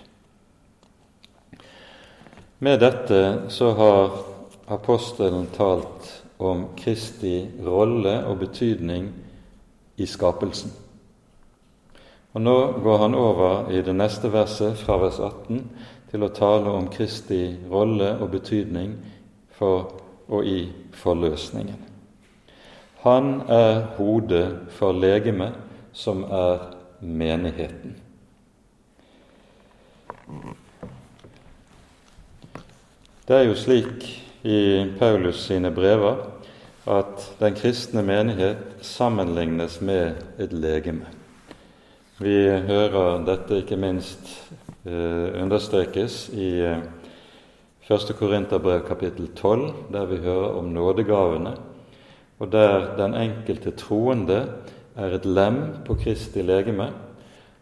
[2.59, 4.17] Med dette så har
[4.67, 9.09] apostelen talt om Kristi rolle og betydning
[9.97, 10.71] i skapelsen.
[12.33, 15.63] Og Nå går han over i det neste verset, fra vers 18,
[16.11, 18.93] til å tale om Kristi rolle og betydning
[19.57, 19.99] for
[20.29, 21.79] og i forløsningen.
[23.01, 25.53] Han er hodet for legemet,
[25.93, 26.69] som er
[27.01, 27.95] menigheten.
[33.27, 34.05] Det er jo slik
[34.45, 34.59] i
[34.99, 36.21] Paulus sine brever
[36.89, 41.18] at den kristne menighet sammenlignes med et legeme.
[42.19, 42.35] Vi
[42.67, 44.27] hører dette ikke minst
[44.83, 46.49] eh, understrekes i
[47.87, 48.17] Første 1.
[48.19, 49.61] Korinterbrev kapittel 12,
[49.93, 51.53] der vi hører om nådegavene,
[52.43, 54.41] og der den enkelte troende
[54.99, 56.89] er et lem på Kristi legeme,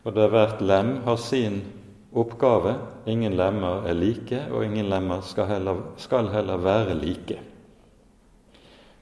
[0.04, 1.62] og der hvert lem har sin
[2.18, 2.74] oppgave.
[3.06, 7.38] Ingen lemmer er like, og ingen lemmer skal heller, skal heller være like.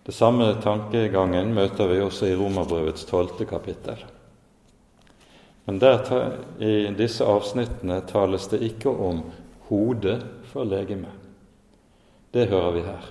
[0.05, 4.03] Det samme tankegangen møter vi også i Romerbrevets tolvte kapittel.
[5.65, 9.23] Men der, i disse avsnittene tales det ikke om
[9.69, 10.19] hodet
[10.51, 11.13] for legemet.
[12.33, 13.05] Det hører vi her.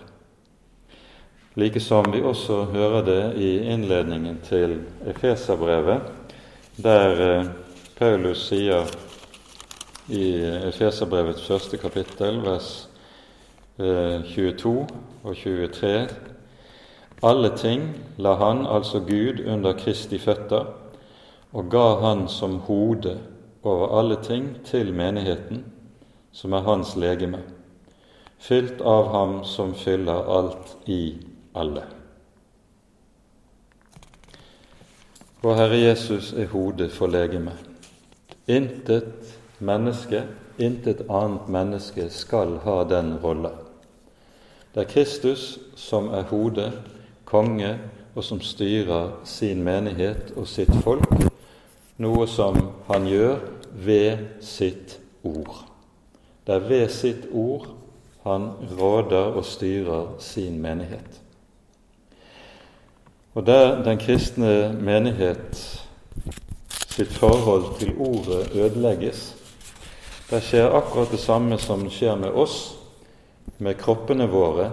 [1.56, 6.02] Like som vi også hører det i innledningen til Efeserbrevet,
[6.82, 7.50] der eh,
[7.98, 8.90] Paulus sier
[10.10, 12.88] i Efeserbrevets første kapittel, vers
[13.78, 16.08] 22 eh, og 23
[17.22, 17.86] Alle ting
[18.18, 20.83] la han, altså Gud, under Kristi føtter
[21.54, 23.18] og ga Han som hode
[23.62, 25.64] over alle ting til menigheten,
[26.32, 27.42] som er Hans legeme,
[28.38, 31.14] fylt av Ham som fyller alt i
[31.54, 31.84] alle.
[35.44, 37.58] Vår Herre Jesus er hodet for legemet.
[38.48, 40.24] Intet menneske,
[40.58, 43.52] intet annet menneske skal ha den rolla.
[44.74, 46.72] Det er Kristus som er hodet,
[47.24, 47.78] konge,
[48.14, 51.33] og som styrer sin menighet og sitt folk
[52.02, 53.38] noe som han gjør
[53.84, 55.64] ved sitt ord.
[56.46, 57.68] Det er ved sitt ord
[58.24, 61.20] han råder og styrer sin menighet.
[63.34, 65.58] Og der den kristne menighet
[66.94, 69.34] sitt forhold til ordet ødelegges,
[70.30, 72.76] der skjer akkurat det samme som skjer med oss,
[73.58, 74.70] med kroppene våre,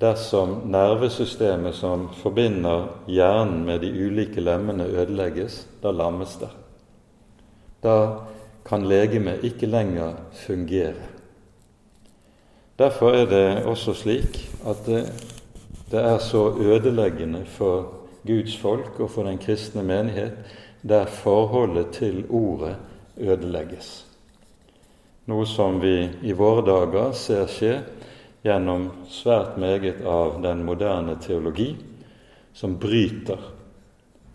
[0.00, 5.66] dersom nervesystemet som forbinder hjernen med de ulike lemmene, ødelegges.
[5.82, 6.48] Da lammes det.
[7.82, 8.26] Da
[8.66, 11.08] kan legemet ikke lenger fungere.
[12.78, 15.00] Derfor er det også slik at det,
[15.90, 17.92] det er så ødeleggende for
[18.26, 20.32] Guds folk og for den kristne menighet
[20.82, 22.76] der forholdet til Ordet
[23.16, 24.06] ødelegges.
[25.28, 27.74] Noe som vi i våre dager ser skje
[28.44, 31.74] gjennom svært meget av den moderne teologi,
[32.56, 33.38] som bryter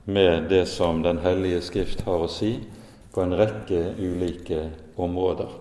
[0.06, 2.60] med det som Den hellige Skrift har å si
[3.16, 5.54] på en rekke ulike områder.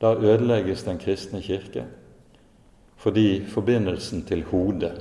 [0.00, 1.84] Da ødelegges den kristne kirke
[3.02, 4.92] fordi forbindelsen til hodet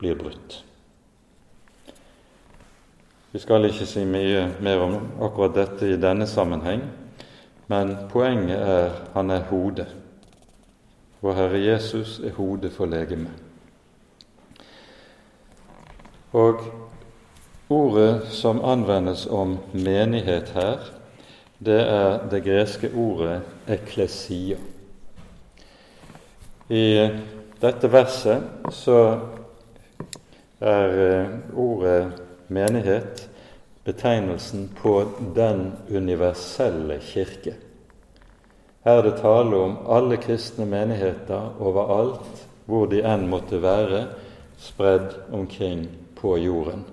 [0.00, 0.64] blir brutt.
[3.32, 6.86] Vi skal ikke si mye mer om akkurat dette i denne sammenheng,
[7.68, 9.90] men poenget er han er hodet.
[11.20, 13.32] Vår Herre Jesus er hodet for legemet.
[16.32, 16.64] Og
[17.68, 20.82] Ordet som anvendes om menighet her,
[21.64, 24.58] det er det greske ordet 'eklesia'.
[26.68, 27.08] I
[27.60, 29.18] dette verset så
[30.60, 32.12] er eh, ordet
[32.48, 33.28] menighet
[33.84, 37.54] betegnelsen på den universelle kirke.
[38.84, 44.06] Her er det tale om alle kristne menigheter overalt hvor de enn måtte være,
[44.58, 46.84] spredd omkring på jorden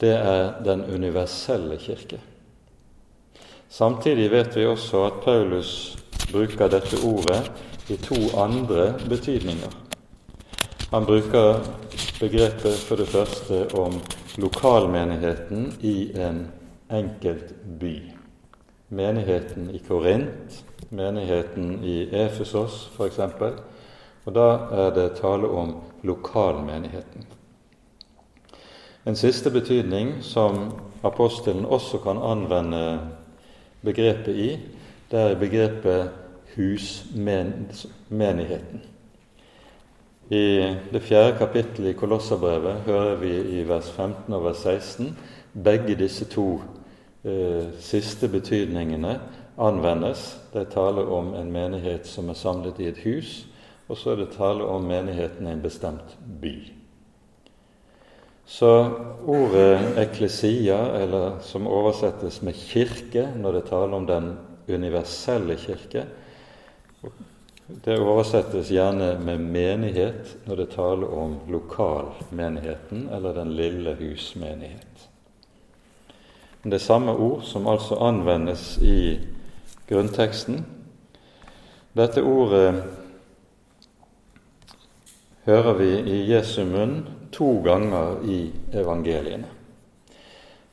[0.00, 2.20] det er den universelle kirke.
[3.68, 5.96] Samtidig vet vi også at Paulus
[6.32, 7.52] bruker dette ordet
[7.88, 9.70] i to andre betydninger.
[10.90, 11.60] Han bruker
[12.20, 14.00] begrepet for det første om
[14.38, 16.48] lokalmenigheten i en
[16.90, 17.94] enkelt by.
[18.88, 23.20] Menigheten i Korint, menigheten i Efesos f.eks.
[24.26, 24.48] Og da
[24.84, 27.39] er det tale om lokalmenigheten.
[29.06, 30.72] En siste betydning som
[31.02, 33.00] apostelen også kan anvende
[33.84, 34.58] begrepet i,
[35.10, 36.10] det er begrepet
[36.56, 38.82] husmenigheten.
[40.30, 45.18] I det fjerde kapittelet i Kolosserbrevet hører vi i vers 15 og vers 16
[45.64, 46.60] begge disse to
[47.24, 49.20] eh, siste betydningene
[49.58, 50.38] anvendes.
[50.52, 53.46] Det er tale om en menighet som er samlet i et hus,
[53.88, 56.79] og så er det tale om menigheten i en bestemt by.
[58.50, 58.90] Så
[59.26, 64.32] ordet eklesia, eller som oversettes med kirke når det taler om den
[64.66, 66.02] universelle kirke,
[67.84, 75.06] det oversettes gjerne med menighet når det taler om lokalmenigheten eller den lille husmenighet.
[76.64, 79.20] Det er samme ord som altså anvendes i
[79.86, 80.64] grunnteksten.
[81.94, 82.82] Dette ordet
[85.46, 86.98] hører vi i Jesu munn
[87.32, 88.40] to ganger i
[88.72, 89.56] evangeliene.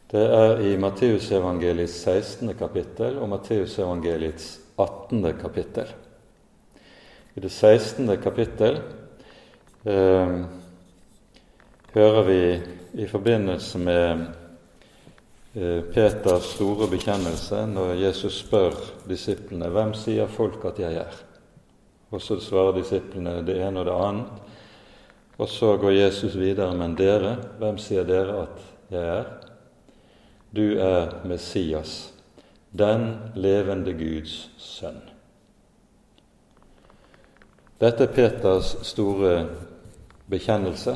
[0.08, 2.54] Det er i Matteusevangeliets 16.
[2.56, 5.34] kapittel og Matteusevangeliets 18.
[5.42, 5.90] kapittel.
[7.36, 8.08] I det 16.
[8.24, 8.80] kapittel
[9.84, 10.38] eh,
[11.94, 12.40] hører vi
[13.04, 14.26] i forbindelse med
[15.54, 18.80] eh, Peters store bekjennelse når Jesus spør
[19.10, 21.24] disiplene hvem sier folk at jeg er.
[22.16, 24.57] Og så svarer disiplene det ene og det annet.
[25.38, 26.74] Og så går Jesus videre.
[26.78, 28.64] Men dere, hvem sier dere at
[28.94, 29.28] jeg er?
[30.56, 32.14] Du er Messias,
[32.72, 35.02] den levende Guds sønn.
[37.78, 39.34] Dette er Peters store
[40.32, 40.96] bekjennelse,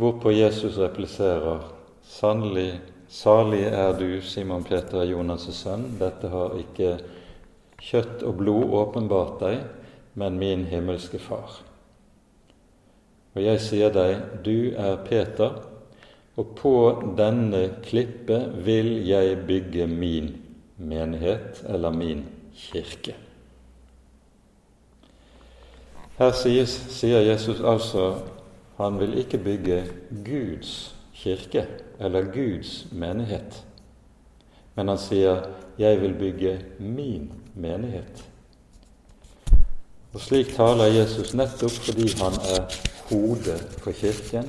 [0.00, 1.66] hvorpå Jesus repliserer
[2.06, 6.94] sannelig, salig er du, Simon Peter, Jonas' sønn, dette har ikke
[7.80, 9.60] kjøtt og blod åpenbart deg,
[10.14, 11.60] men min himmelske Far.
[13.34, 15.60] Og jeg sier deg, du er Peter,
[16.36, 16.74] og på
[17.18, 20.32] denne klippe vil jeg bygge min
[20.76, 22.24] menighet, eller min
[22.56, 23.14] kirke.
[26.20, 28.10] Her sies, sier Jesus altså
[28.80, 29.78] han vil ikke bygge
[30.24, 31.66] Guds kirke
[32.00, 33.64] eller Guds menighet,
[34.74, 35.46] men han sier
[35.78, 38.24] 'jeg vil bygge min menighet'.
[40.12, 42.64] Og Slik taler Jesus nettopp fordi han er
[43.10, 44.44] hodet for Kirken,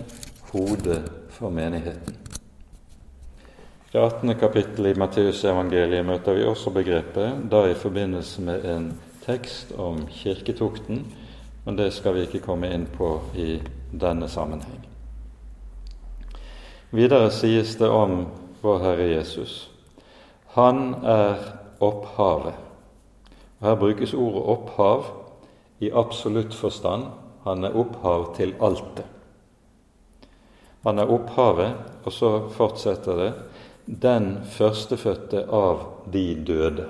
[0.52, 2.18] hodet for menigheten.
[3.94, 4.36] I 18.
[4.40, 8.86] kapittel i Matteusevangeliet møter vi også begrepet, da i forbindelse med en
[9.26, 11.02] tekst om kirketukten,
[11.66, 13.58] men det skal vi ikke komme inn på i
[13.92, 14.80] denne sammenheng.
[16.92, 18.26] Videre sies det om
[18.62, 19.70] vår Herre Jesus.
[20.56, 21.36] Han er
[21.80, 22.54] opphavet.
[23.60, 25.06] Og Her brukes ordet opphav
[25.80, 27.12] i absolutt forstand
[27.44, 29.08] han er opphav til alt det.
[30.84, 31.74] Han er opphavet,
[32.06, 33.32] og så fortsetter det,
[33.86, 35.84] den førstefødte av
[36.14, 36.88] de døde.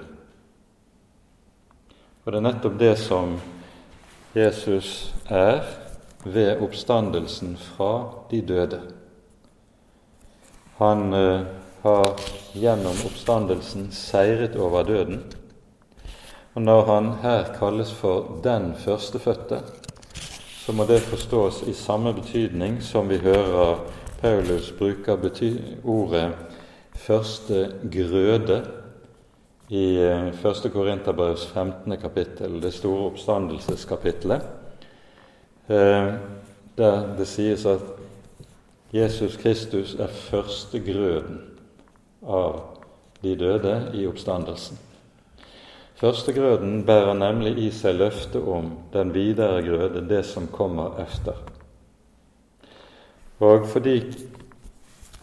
[2.22, 3.36] Og det er nettopp det som
[4.36, 5.64] Jesus er
[6.24, 7.92] ved oppstandelsen fra
[8.30, 8.80] de døde.
[10.78, 11.48] Han eh,
[11.82, 12.14] har
[12.54, 15.24] gjennom oppstandelsen seiret over døden.
[16.54, 19.62] Og når han her kalles for den førstefødte,
[20.66, 23.80] så må det forstås i samme betydning som vi hører
[24.22, 25.18] Paulus bruker
[25.84, 26.34] ordet
[26.94, 28.68] 'første grøde'
[29.70, 30.66] i 1.
[30.66, 31.98] Eh, Korinterbrevs 15.
[31.98, 34.42] kapittel, det store oppstandelseskapitlet,
[35.70, 36.14] eh,
[36.78, 37.80] der det sies at
[38.94, 41.42] Jesus Kristus er førstegrøden
[42.28, 42.62] av
[43.24, 44.78] de døde i oppstandelsen.
[46.02, 51.38] Førstegrøden bærer nemlig i seg løftet om den videre grøde, det som kommer efter.
[53.38, 54.00] Og fordi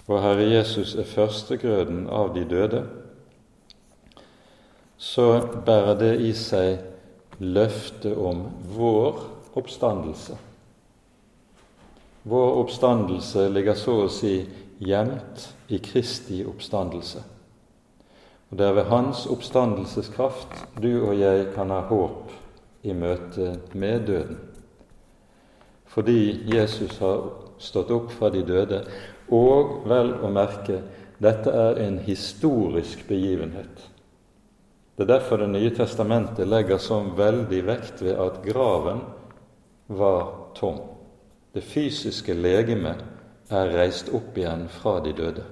[0.07, 2.85] vår Herre Jesus er førstegrøden av de døde,
[4.99, 5.27] så
[5.67, 6.79] bærer det i seg
[7.43, 8.45] løftet om
[8.77, 9.19] vår
[9.59, 10.39] oppstandelse.
[12.23, 14.37] Vår oppstandelse ligger så å si
[14.79, 17.25] gjemt i Kristi oppstandelse.
[18.51, 22.33] Og det er ved Hans oppstandelseskraft du og jeg kan ha håp
[22.83, 24.39] i møte med døden.
[25.89, 27.27] Fordi Jesus har
[27.59, 28.83] stått opp fra de døde,
[29.35, 30.81] og vel å merke
[31.19, 33.83] dette er en historisk begivenhet.
[34.97, 39.01] Det er derfor Det nye testamentet legger så veldig vekt ved at graven
[39.87, 40.81] var tom.
[41.55, 43.05] Det fysiske legemet
[43.51, 45.45] er reist opp igjen fra de døde.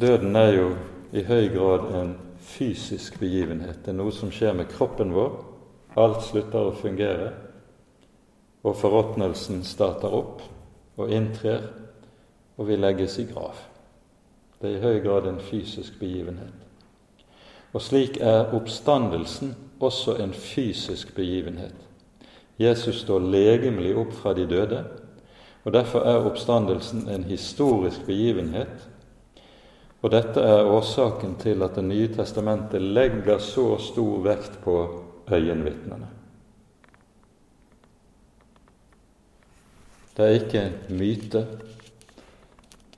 [0.00, 0.66] Døden er jo
[1.12, 3.80] i høy grad en fysisk begivenhet.
[3.82, 5.32] Det er noe som skjer med kroppen vår.
[5.98, 7.32] Alt slutter å fungere,
[8.62, 10.42] og forråtnelsen starter opp.
[10.98, 11.60] og inntrer,
[12.56, 13.54] og vi legges i grav.
[14.58, 16.54] Det er i høy grad en fysisk begivenhet.
[17.72, 21.74] Og slik er oppstandelsen også en fysisk begivenhet.
[22.58, 24.84] Jesus står legemlig opp fra de døde,
[25.64, 28.88] og derfor er oppstandelsen en historisk begivenhet.
[29.98, 34.76] Og dette er årsaken til at Det nye testamentet legger så stor vekt på
[35.30, 36.08] øyenvitnene.
[40.16, 41.46] Det er ikke myte,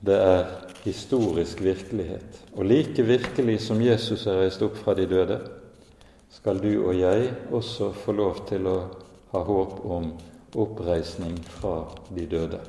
[0.01, 0.45] det er
[0.83, 2.39] historisk virkelighet.
[2.57, 5.37] Og like virkelig som Jesus er reist opp fra de døde,
[6.29, 8.77] skal du og jeg også få lov til å
[9.33, 10.13] ha håp om
[10.57, 12.61] oppreisning fra de døde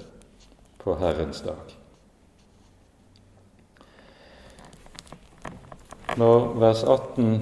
[0.82, 1.81] på Herrens dag.
[6.16, 7.36] Når vers 18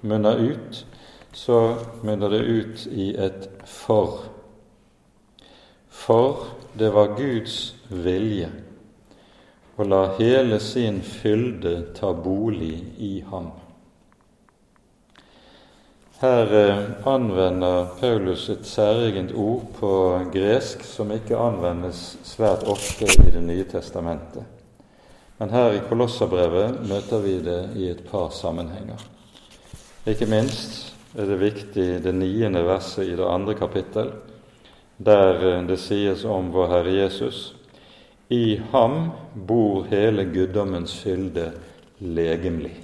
[0.00, 0.86] munner ut,
[1.32, 1.60] så
[2.02, 4.28] munner det ut i et for
[6.08, 6.46] for
[6.78, 7.56] det var Guds
[7.90, 8.48] vilje
[9.78, 13.50] å la hele sin fylde ta bolig i ham.
[16.18, 19.92] Her eh, anvender Paulus et særegent ord på
[20.34, 24.57] gresk som ikke anvendes svært ofte i Det nye testamentet.
[25.38, 28.98] Men her i Kolosserbrevet møter vi det i et par sammenhenger.
[30.08, 34.10] Ikke minst er det viktig det niende verset i det andre kapittel,
[34.98, 37.54] der eh, det sies om vår Herre Jesus
[38.28, 39.10] i ham
[39.48, 41.52] bor hele guddommens fylde
[41.98, 42.74] legemlig.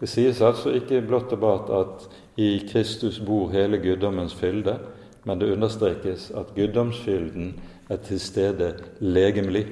[0.00, 4.78] Det sies altså ikke blott og bart at i Kristus bor hele guddommens fylde,
[5.24, 7.54] men det understrekes at guddomsfylden
[7.88, 9.66] er til stede legemlig.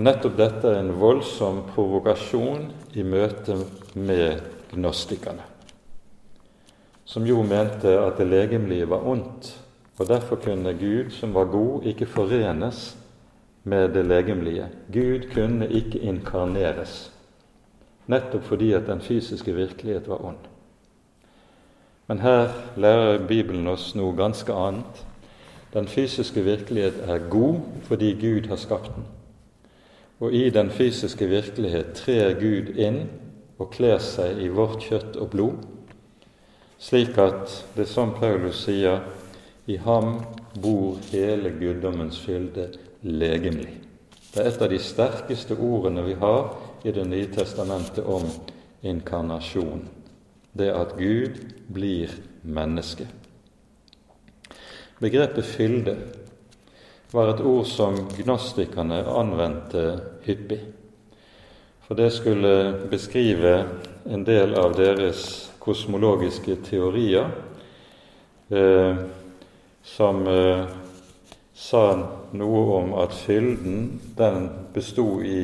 [0.00, 3.58] Og Nettopp dette er en voldsom provokasjon i møte
[4.00, 4.40] med
[4.72, 5.44] gnostikerne
[7.10, 9.50] som jo mente at det legemlige var ondt,
[9.98, 12.96] og derfor kunne Gud, som var god, ikke forenes
[13.64, 14.68] med det legemlige.
[14.92, 17.10] Gud kunne ikke inkarneres,
[18.06, 20.46] nettopp fordi at den fysiske virkelighet var ond.
[22.06, 25.04] Men her lærer Bibelen oss noe ganske annet.
[25.74, 27.58] Den fysiske virkelighet er god
[27.90, 29.04] fordi Gud har skapt den.
[30.20, 33.06] Og i den fysiske virkelighet trer Gud inn
[33.60, 35.68] og kler seg i vårt kjøtt og blod
[36.80, 39.02] slik at det som Paulus sier,
[39.68, 40.16] i ham
[40.58, 42.70] bor hele guddommens fylde
[43.04, 43.76] legemlig.
[44.32, 48.24] Det er et av de sterkeste ordene vi har i Det nye testamentet om
[48.82, 49.84] inkarnasjon.
[50.52, 51.36] Det at Gud
[51.68, 52.10] blir
[52.42, 53.06] menneske.
[55.00, 55.96] Begrepet fylde
[57.12, 59.84] var et ord som gnostikerne anvendte
[60.26, 60.60] hyppig.
[61.86, 62.52] For det skulle
[62.90, 63.54] beskrive
[64.06, 67.26] en del av deres kosmologiske teorier
[68.48, 69.00] eh,
[69.82, 70.62] som eh,
[71.54, 71.82] sa
[72.30, 73.82] noe om at fylden
[74.16, 75.42] den bestod i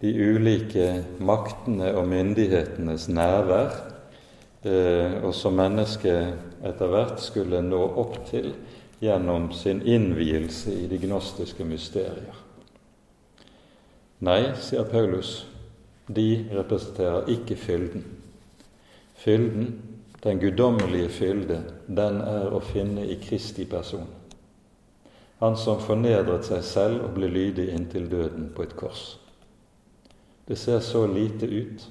[0.00, 3.74] de ulike maktene og myndighetenes nærvær,
[4.62, 8.52] eh, og som mennesket etter hvert skulle nå opp til
[9.00, 12.42] gjennom sin innvielse i de gnostiske mysterier.
[14.18, 15.44] Nei, sier Paulus,
[16.06, 18.06] de representerer ikke fylden.
[19.20, 19.74] Fylden,
[20.24, 24.08] den guddommelige fylde, den er å finne i Kristi person.
[25.38, 29.18] Han som fornedret seg selv og ble lydig inntil døden på et kors.
[30.48, 31.84] Det ser så lite ut.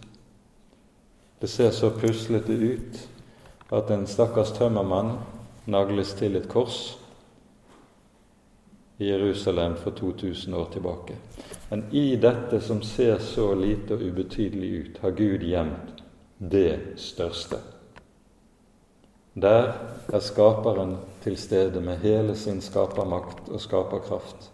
[1.42, 3.00] Det ser så puslete ut
[3.76, 5.20] at en stakkars tømmermann
[5.66, 6.98] nagles til et kors
[8.98, 11.16] i Jerusalem for 2000 år tilbake.
[11.70, 16.04] Men i dette som ser så lite og ubetydelig ut, har Gud gjemt
[16.40, 17.60] det største.
[19.36, 19.74] Der
[20.14, 24.52] er Skaperen til stede med hele sin skapermakt og skaperkraft.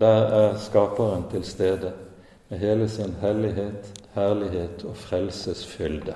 [0.00, 1.92] Der er Skaperen til stede
[2.48, 6.14] med hele sin hellighet, herlighet og frelsesfylde.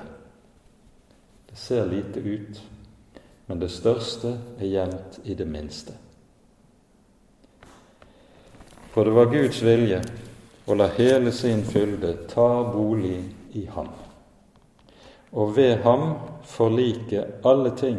[1.51, 2.63] Det ser lite ut,
[3.47, 5.95] men det største er gjemt i det minste.
[8.95, 10.01] For det var Guds vilje
[10.67, 13.21] å la hele sin fylde ta bolig
[13.55, 13.93] i ham
[15.37, 17.99] og ved ham forlike alle ting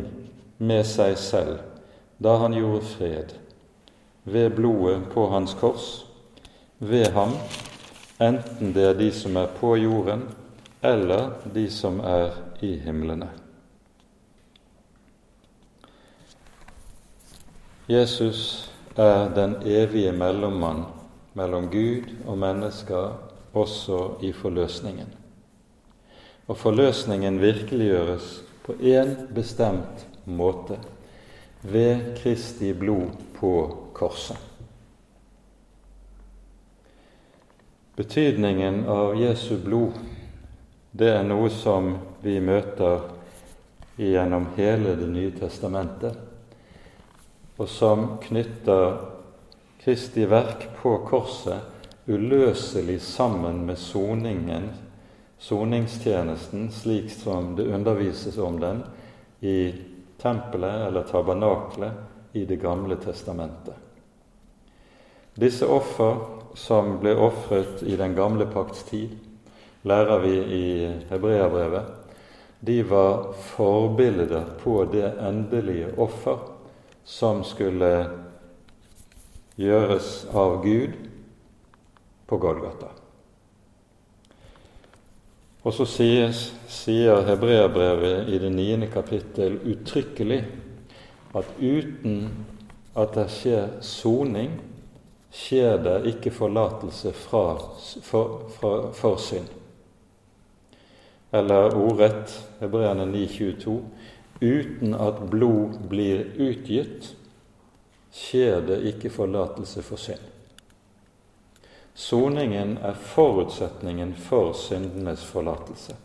[0.57, 1.59] med seg selv,
[2.17, 3.33] da han gjorde fred,
[4.23, 6.05] ved blodet på hans kors,
[6.79, 7.35] ved ham,
[8.17, 10.25] enten det er de som er på jorden,
[10.81, 12.33] eller de som er
[12.65, 13.29] i himlene.
[17.87, 20.83] Jesus er den evige mellommann
[21.33, 23.13] mellom Gud og mennesker
[23.55, 25.07] også i forløsningen.
[26.47, 28.27] Og forløsningen virkeliggjøres
[28.65, 30.75] på én bestemt måte
[31.63, 33.53] ved Kristi blod på
[33.93, 34.37] korset.
[37.95, 39.95] Betydningen av Jesu blod,
[40.91, 43.13] det er noe som vi møter
[43.97, 46.26] gjennom hele Det nye testamentet,
[47.57, 48.97] og som knytter
[49.81, 54.69] Kristi verk på korset uløselig sammen med soningen,
[55.39, 58.83] soningstjenesten, slik som det undervises om den
[59.39, 59.73] i
[60.21, 61.91] tempelet eller tabernaklet
[62.33, 63.75] i Det gamle testamentet.
[65.33, 66.17] Disse offer
[66.55, 69.13] som ble ofret i den gamle pakts tid,
[69.81, 70.67] lærer vi i
[71.09, 71.85] Hebreabrevet,
[72.59, 76.56] de var forbilder på det endelige offer
[77.07, 77.91] som skulle
[79.57, 80.97] gjøres av Gud
[82.27, 82.91] på Golgata.
[85.63, 90.43] Og så sies, sier Hebreabrevet i det niende kapittel uttrykkelig
[91.35, 92.19] at uten
[92.97, 94.53] at det skjer soning
[95.33, 97.45] skjer det ikke forlatelse fra,
[98.03, 99.49] for, for, for synd.
[101.35, 102.31] Eller ordrett
[102.61, 103.75] Hebreerne 9,22.:
[104.41, 107.15] Uten at blod blir utgitt,
[108.13, 110.25] skjer det ikke forlatelse for synd.
[111.97, 115.95] Soningen er forutsetningen for syndenes forlatelse.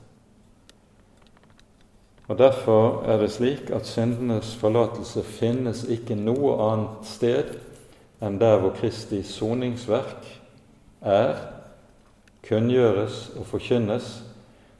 [2.33, 7.51] Og Derfor er det slik at syndenes forlatelse finnes ikke noe annet sted
[8.22, 10.28] enn der hvor Kristi soningsverk
[11.03, 11.35] er,
[12.47, 14.22] kunngjøres og forkynnes,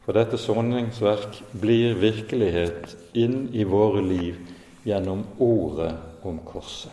[0.05, 4.41] for dette soningsverk blir virkelighet inn i våre liv
[4.83, 5.93] gjennom ordet
[6.23, 6.91] om korset.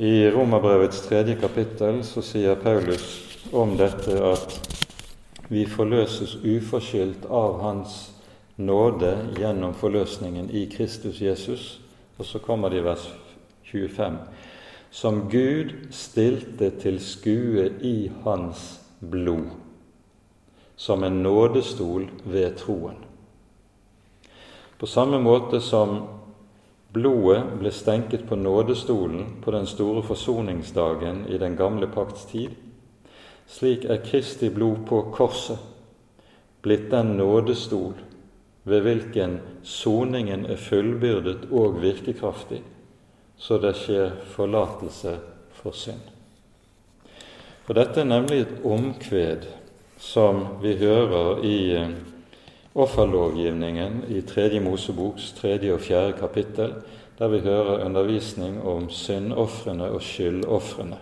[0.00, 3.18] I Romerbrevets tredje kapittel så sier Paulus
[3.52, 4.56] om dette at
[5.50, 7.98] vi forløses uforskyldt av Hans
[8.56, 11.80] nåde gjennom forløsningen i Kristus Jesus,
[12.18, 13.06] og så kommer det i vers
[13.70, 14.16] 25.
[14.90, 19.50] Som Gud stilte til skue i hans blod,
[20.76, 22.96] som en nådestol ved troen.
[24.78, 25.96] På samme måte som
[26.92, 32.54] blodet ble stenket på nådestolen på den store forsoningsdagen i den gamle pakts tid,
[33.46, 35.58] slik er Kristi blod på korset
[36.62, 37.94] blitt den nådestol
[38.62, 42.60] ved hvilken soningen er fullbyrdet og virkekraftig,
[43.36, 45.16] så det skjer forlatelse
[45.56, 46.19] for synd.
[47.70, 49.44] For dette er nemlig et omkved
[50.02, 51.92] som vi hører i eh,
[52.74, 56.72] offerlovgivningen i Tredje Moseboks tredje og fjerde kapittel,
[57.20, 60.98] der vi hører undervisning om syndofrene og skyldofrene.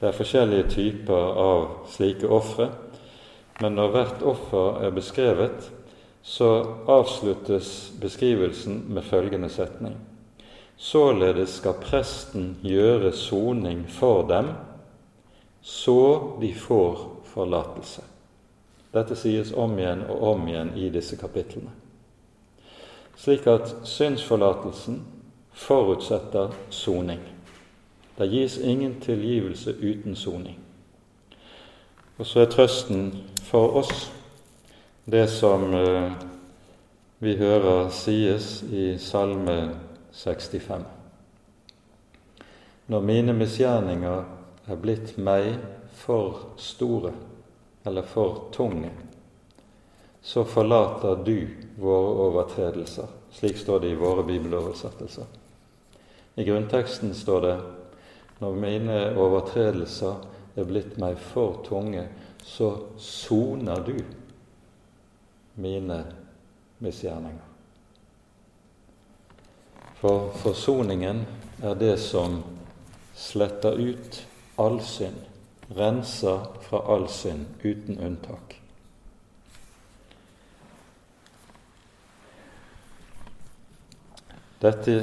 [0.00, 2.70] Det er forskjellige typer av slike ofre,
[3.60, 5.68] men når hvert offer er beskrevet,
[6.24, 6.52] så
[6.88, 10.00] avsluttes beskrivelsen med følgende setning.
[10.80, 14.54] Således skal presten gjøre soning for dem,
[15.62, 18.02] så de får forlatelse.
[18.92, 21.70] Dette sies om igjen og om igjen i disse kapitlene.
[23.16, 24.98] Slik at synsforlatelsen
[25.52, 27.20] forutsetter soning.
[28.18, 30.58] Det gis ingen tilgivelse uten soning.
[32.18, 33.12] Og så er trøsten
[33.46, 34.10] for oss
[35.04, 36.12] det som eh,
[37.18, 39.74] vi hører sies i Salme
[40.12, 40.84] 65.
[42.86, 45.56] Når mine misgjerninger er blitt meg
[45.98, 47.12] for store
[47.84, 48.90] eller for tunge,
[50.22, 51.48] så forlater du
[51.82, 53.08] våre overtredelser.
[53.32, 55.24] Slik står det i våre bibeloversettelser.
[56.34, 57.56] I grunnteksten står det
[58.42, 60.22] når mine overtredelser
[60.58, 62.06] er blitt meg for tunge,
[62.42, 63.96] så soner du
[65.62, 65.98] mine
[66.82, 67.48] misgjerninger.
[70.02, 71.24] For forsoningen
[71.62, 72.40] er det som
[73.14, 74.22] sletter ut
[74.62, 75.20] all synd,
[75.76, 78.56] renser fra all synd uten unntak.
[84.62, 84.96] Dette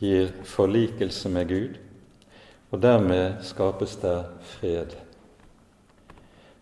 [0.00, 1.74] gir forlikelse med Gud,
[2.72, 4.24] og dermed skapes der
[4.56, 4.96] fred.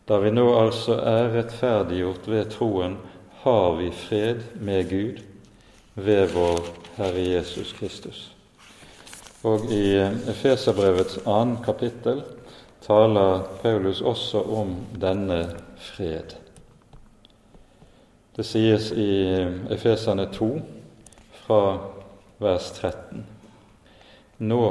[0.08, 2.98] Da vi nå altså er rettferdiggjort ved troen,
[3.44, 5.22] har vi fred med Gud
[5.94, 6.66] ved vår
[6.96, 8.32] Herre Jesus Kristus.
[9.42, 9.96] Og i
[10.30, 12.20] Efeserbrevets annen kapittel
[12.84, 15.40] taler Paulus også om denne
[15.82, 16.36] fred.
[18.36, 19.10] Det sies i
[19.74, 20.50] Efeserne 2
[21.42, 21.60] fra
[22.38, 23.26] vers 13.
[24.46, 24.62] Nå,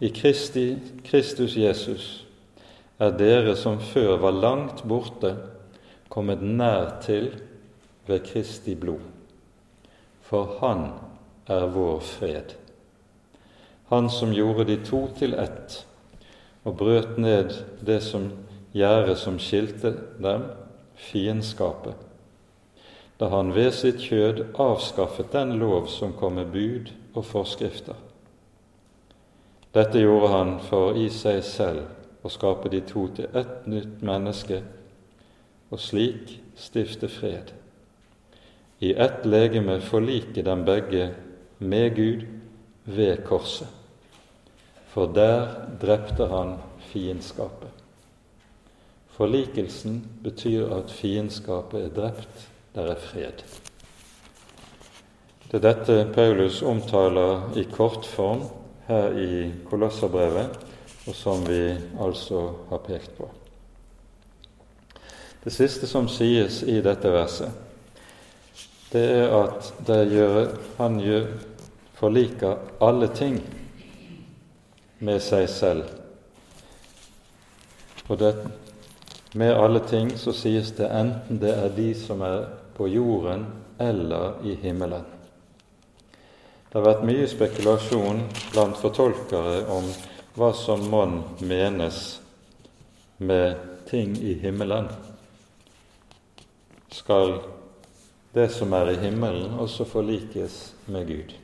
[0.00, 0.66] i Kristi,
[1.04, 2.10] Kristus Jesus,
[2.96, 5.36] er dere som før var langt borte,
[6.08, 7.34] kommet nær til
[8.08, 9.04] ved Kristi blod,
[10.24, 10.88] for Han
[11.46, 12.56] er vår fred.
[13.88, 15.82] Han som gjorde de to til ett
[16.66, 17.52] og brøt ned
[17.86, 18.32] det som
[18.74, 20.48] gjerdet som skilte dem,
[20.96, 21.94] fiendskapet,
[23.20, 27.94] da han ved sitt kjød avskaffet den lov som kom med bud og forskrifter.
[29.76, 34.62] Dette gjorde han for i seg selv å skape de to til ett nytt menneske,
[35.70, 37.52] og slik stifte fred.
[38.80, 41.10] I ett legeme forlike dem begge
[41.58, 42.26] med Gud
[42.86, 43.68] ved korset.
[44.92, 46.56] For der drepte han
[46.88, 47.70] fiendskapet.
[49.16, 53.44] Forlikelsen betyr at fiendskapet er drept, der er fred.
[55.46, 58.42] Det er dette Paulus omtaler i kortform
[58.88, 60.58] her i Kolosserbrevet,
[61.06, 63.28] og som vi altså har pekt på.
[65.44, 67.52] Det siste som sies i dette verset,
[68.90, 70.40] det er at det gjør,
[70.78, 71.28] han gjør,
[71.96, 73.40] forliker alle ting
[74.98, 75.84] med seg selv.
[78.06, 78.32] Og det,
[79.34, 83.46] med alle ting så sies det enten det er de som er på jorden
[83.80, 85.04] eller i himmelen.
[86.68, 88.20] Det har vært mye spekulasjon
[88.52, 89.88] blant fortolkere om
[90.36, 92.18] hva som mon menes
[93.16, 93.56] med
[93.88, 94.90] ting i himmelen.
[96.92, 97.38] Skal
[98.36, 100.60] det som er i himmelen, også forlikes
[100.92, 101.36] med Gud?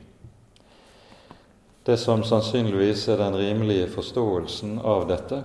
[1.83, 5.41] Det som sannsynligvis er den rimelige forståelsen av dette,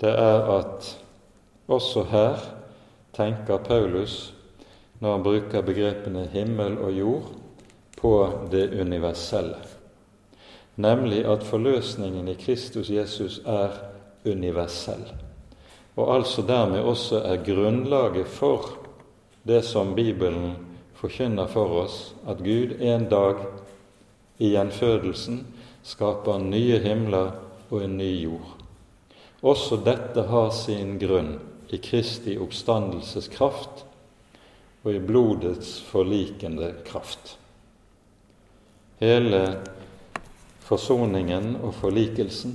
[0.00, 0.86] det er at
[1.68, 2.40] også her
[3.12, 4.32] tenker Paulus,
[5.00, 7.30] når han bruker begrepene himmel og jord,
[8.02, 8.14] på
[8.50, 9.60] det universelle.
[10.74, 13.76] Nemlig at forløsningen i Kristus Jesus er
[14.26, 15.04] universell,
[15.96, 18.72] og altså dermed også er grunnlaget for
[19.46, 20.56] det som Bibelen
[20.98, 23.44] forkynner for oss, at Gud en dag
[24.42, 25.44] i gjenfødelsen
[25.86, 27.32] skaper nye himler
[27.70, 28.58] og en ny jord.
[29.42, 31.36] Også dette har sin grunn
[31.72, 33.84] i Kristi oppstandelseskraft
[34.82, 37.36] og i blodets forlikende kraft.
[39.02, 39.44] Hele
[40.62, 42.54] Forsoningen og forlikelsen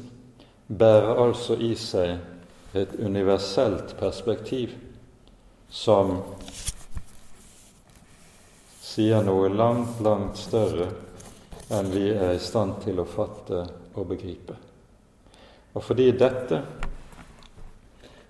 [0.79, 4.71] bærer altså i seg et universelt perspektiv
[5.69, 6.15] som
[8.81, 10.87] sier noe langt, langt større
[11.69, 13.63] enn vi er i stand til å fatte
[13.97, 14.55] og begripe.
[15.75, 16.61] Og fordi dette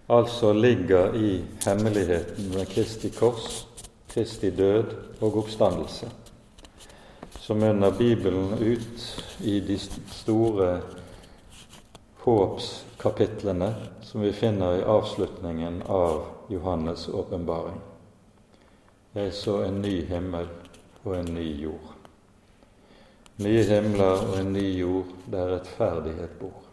[0.07, 1.31] altså ligger i
[1.65, 3.65] hemmeligheten med Kristi kors,
[4.07, 6.09] Kristi død og oppstandelse,
[7.39, 9.03] så munner Bibelen ut
[9.47, 9.77] i de
[10.11, 10.71] store
[12.23, 13.69] håpskapitlene
[14.03, 17.79] som vi finner i avslutningen av Johannes' åpenbaring.
[19.13, 20.49] Jeg så en ny himmel
[21.03, 21.96] og en ny jord.
[23.37, 26.63] Nye himler og en ny jord der rettferdighet bor.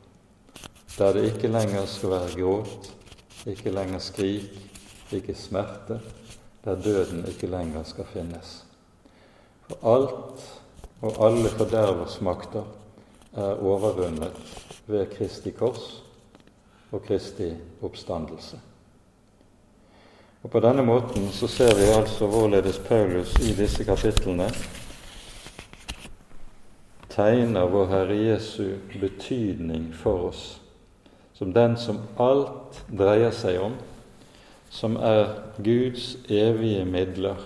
[0.96, 2.86] Der det ikke lenger skal være gråt,
[3.46, 4.54] ikke lenger skrik,
[5.12, 6.00] ikke smerte.
[6.64, 8.62] Der døden ikke lenger skal finnes.
[9.68, 10.46] For alt
[11.02, 12.64] og alle fordervers makter
[13.36, 14.32] er overvunnet
[14.86, 16.02] ved Kristi kors
[16.92, 17.50] og Kristi
[17.82, 18.60] oppstandelse.
[20.42, 24.48] Og På denne måten så ser vi altså hvorledes Paulus i disse kapitlene
[27.14, 30.44] tegner vår Herre Jesu betydning for oss
[31.34, 33.74] som den som alt dreier seg om,
[34.70, 35.26] som er
[35.58, 37.40] Guds evige midler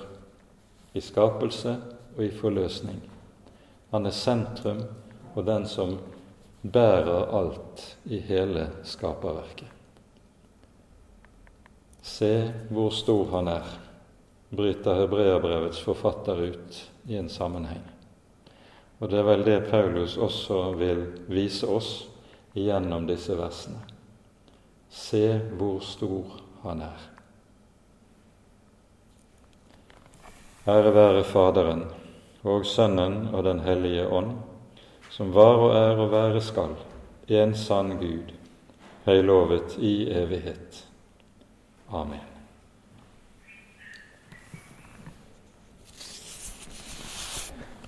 [0.93, 1.73] i skapelse
[2.17, 3.01] og i forløsning.
[3.93, 4.85] Han er sentrum
[5.35, 5.97] og den som
[6.63, 9.69] bærer alt i hele skaperverket.
[12.05, 12.33] Se
[12.73, 13.77] hvor stor han er,
[14.53, 17.85] bryter hebreerbrevets forfatter ut i en sammenheng.
[18.99, 21.93] Og det er vel det Paulus også vil vise oss
[22.55, 23.79] gjennom disse versene.
[24.91, 27.07] Se hvor stor han er.
[30.69, 31.85] Ære være Faderen
[32.43, 34.35] og Sønnen og Den hellige ånd,
[35.11, 36.75] som var og er og være skal,
[37.29, 38.35] en sann Gud,
[39.07, 40.85] høylovet i evighet.
[41.89, 42.28] Amen.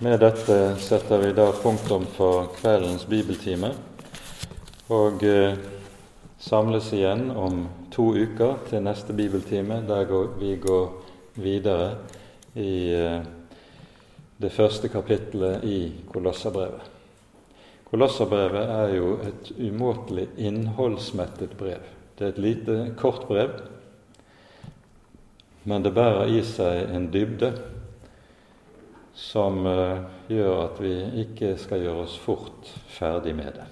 [0.01, 3.67] Med dette setter vi da punktum for kveldens bibeltime
[4.89, 5.59] og eh,
[6.41, 7.59] samles igjen om
[7.93, 10.87] to uker til neste bibeltime, der vi går
[11.37, 11.91] videre
[12.57, 13.19] i eh,
[14.41, 15.77] det første kapittelet i
[16.09, 16.87] Kolosserbrevet.
[17.91, 21.85] Kolosserbrevet er jo et umåtelig innholdsmettet brev.
[22.17, 23.53] Det er et lite, kort brev,
[25.69, 27.51] men det bærer i seg en dybde
[29.13, 30.95] som uh, gjør at vi
[31.25, 33.67] ikke skal gjøre oss fort ferdig med det.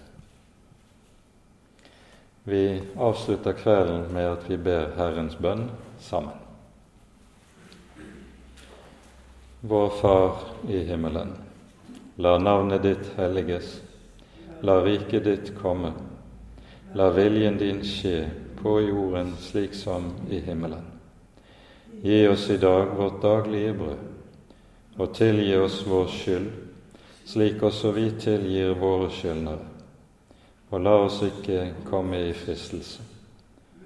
[2.50, 2.64] Vi
[2.98, 5.68] avslutter kvelden med at vi ber Herrens bønn
[6.02, 6.38] sammen.
[9.62, 11.36] Vår Far i himmelen.
[12.16, 13.82] La navnet ditt helliges.
[14.64, 15.92] La riket ditt komme.
[16.96, 18.24] La viljen din skje
[18.62, 20.86] på jorden slik som i himmelen.
[22.02, 24.09] Gi oss i dag vårt daglige brød,
[24.98, 26.50] og tilgi oss vår skyld,
[27.30, 29.68] slik også vi tilgir våre skyldnere.
[30.70, 33.04] Og la oss ikke komme i fristelse,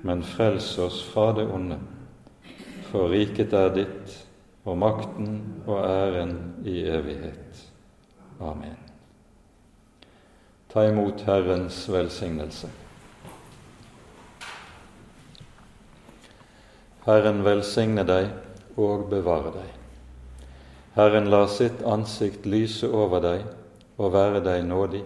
[0.03, 1.79] men frels oss fra det onde.
[2.91, 4.15] For riket er ditt,
[4.63, 7.63] og makten og æren i evighet.
[8.39, 8.77] Amen.
[10.71, 12.69] Ta imot Herrens velsignelse.
[17.05, 18.31] Herren velsigne deg
[18.79, 19.82] og bevare deg.
[20.95, 23.45] Herren lar sitt ansikt lyse over deg
[23.97, 25.03] og være deg nådig.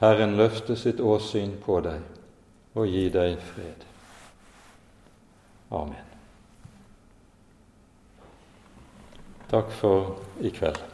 [0.00, 2.02] Herren løfte sitt åsyn på deg
[2.74, 3.86] og gi deg fred.
[5.74, 6.10] Amen.
[9.48, 10.93] Takk for i kveld.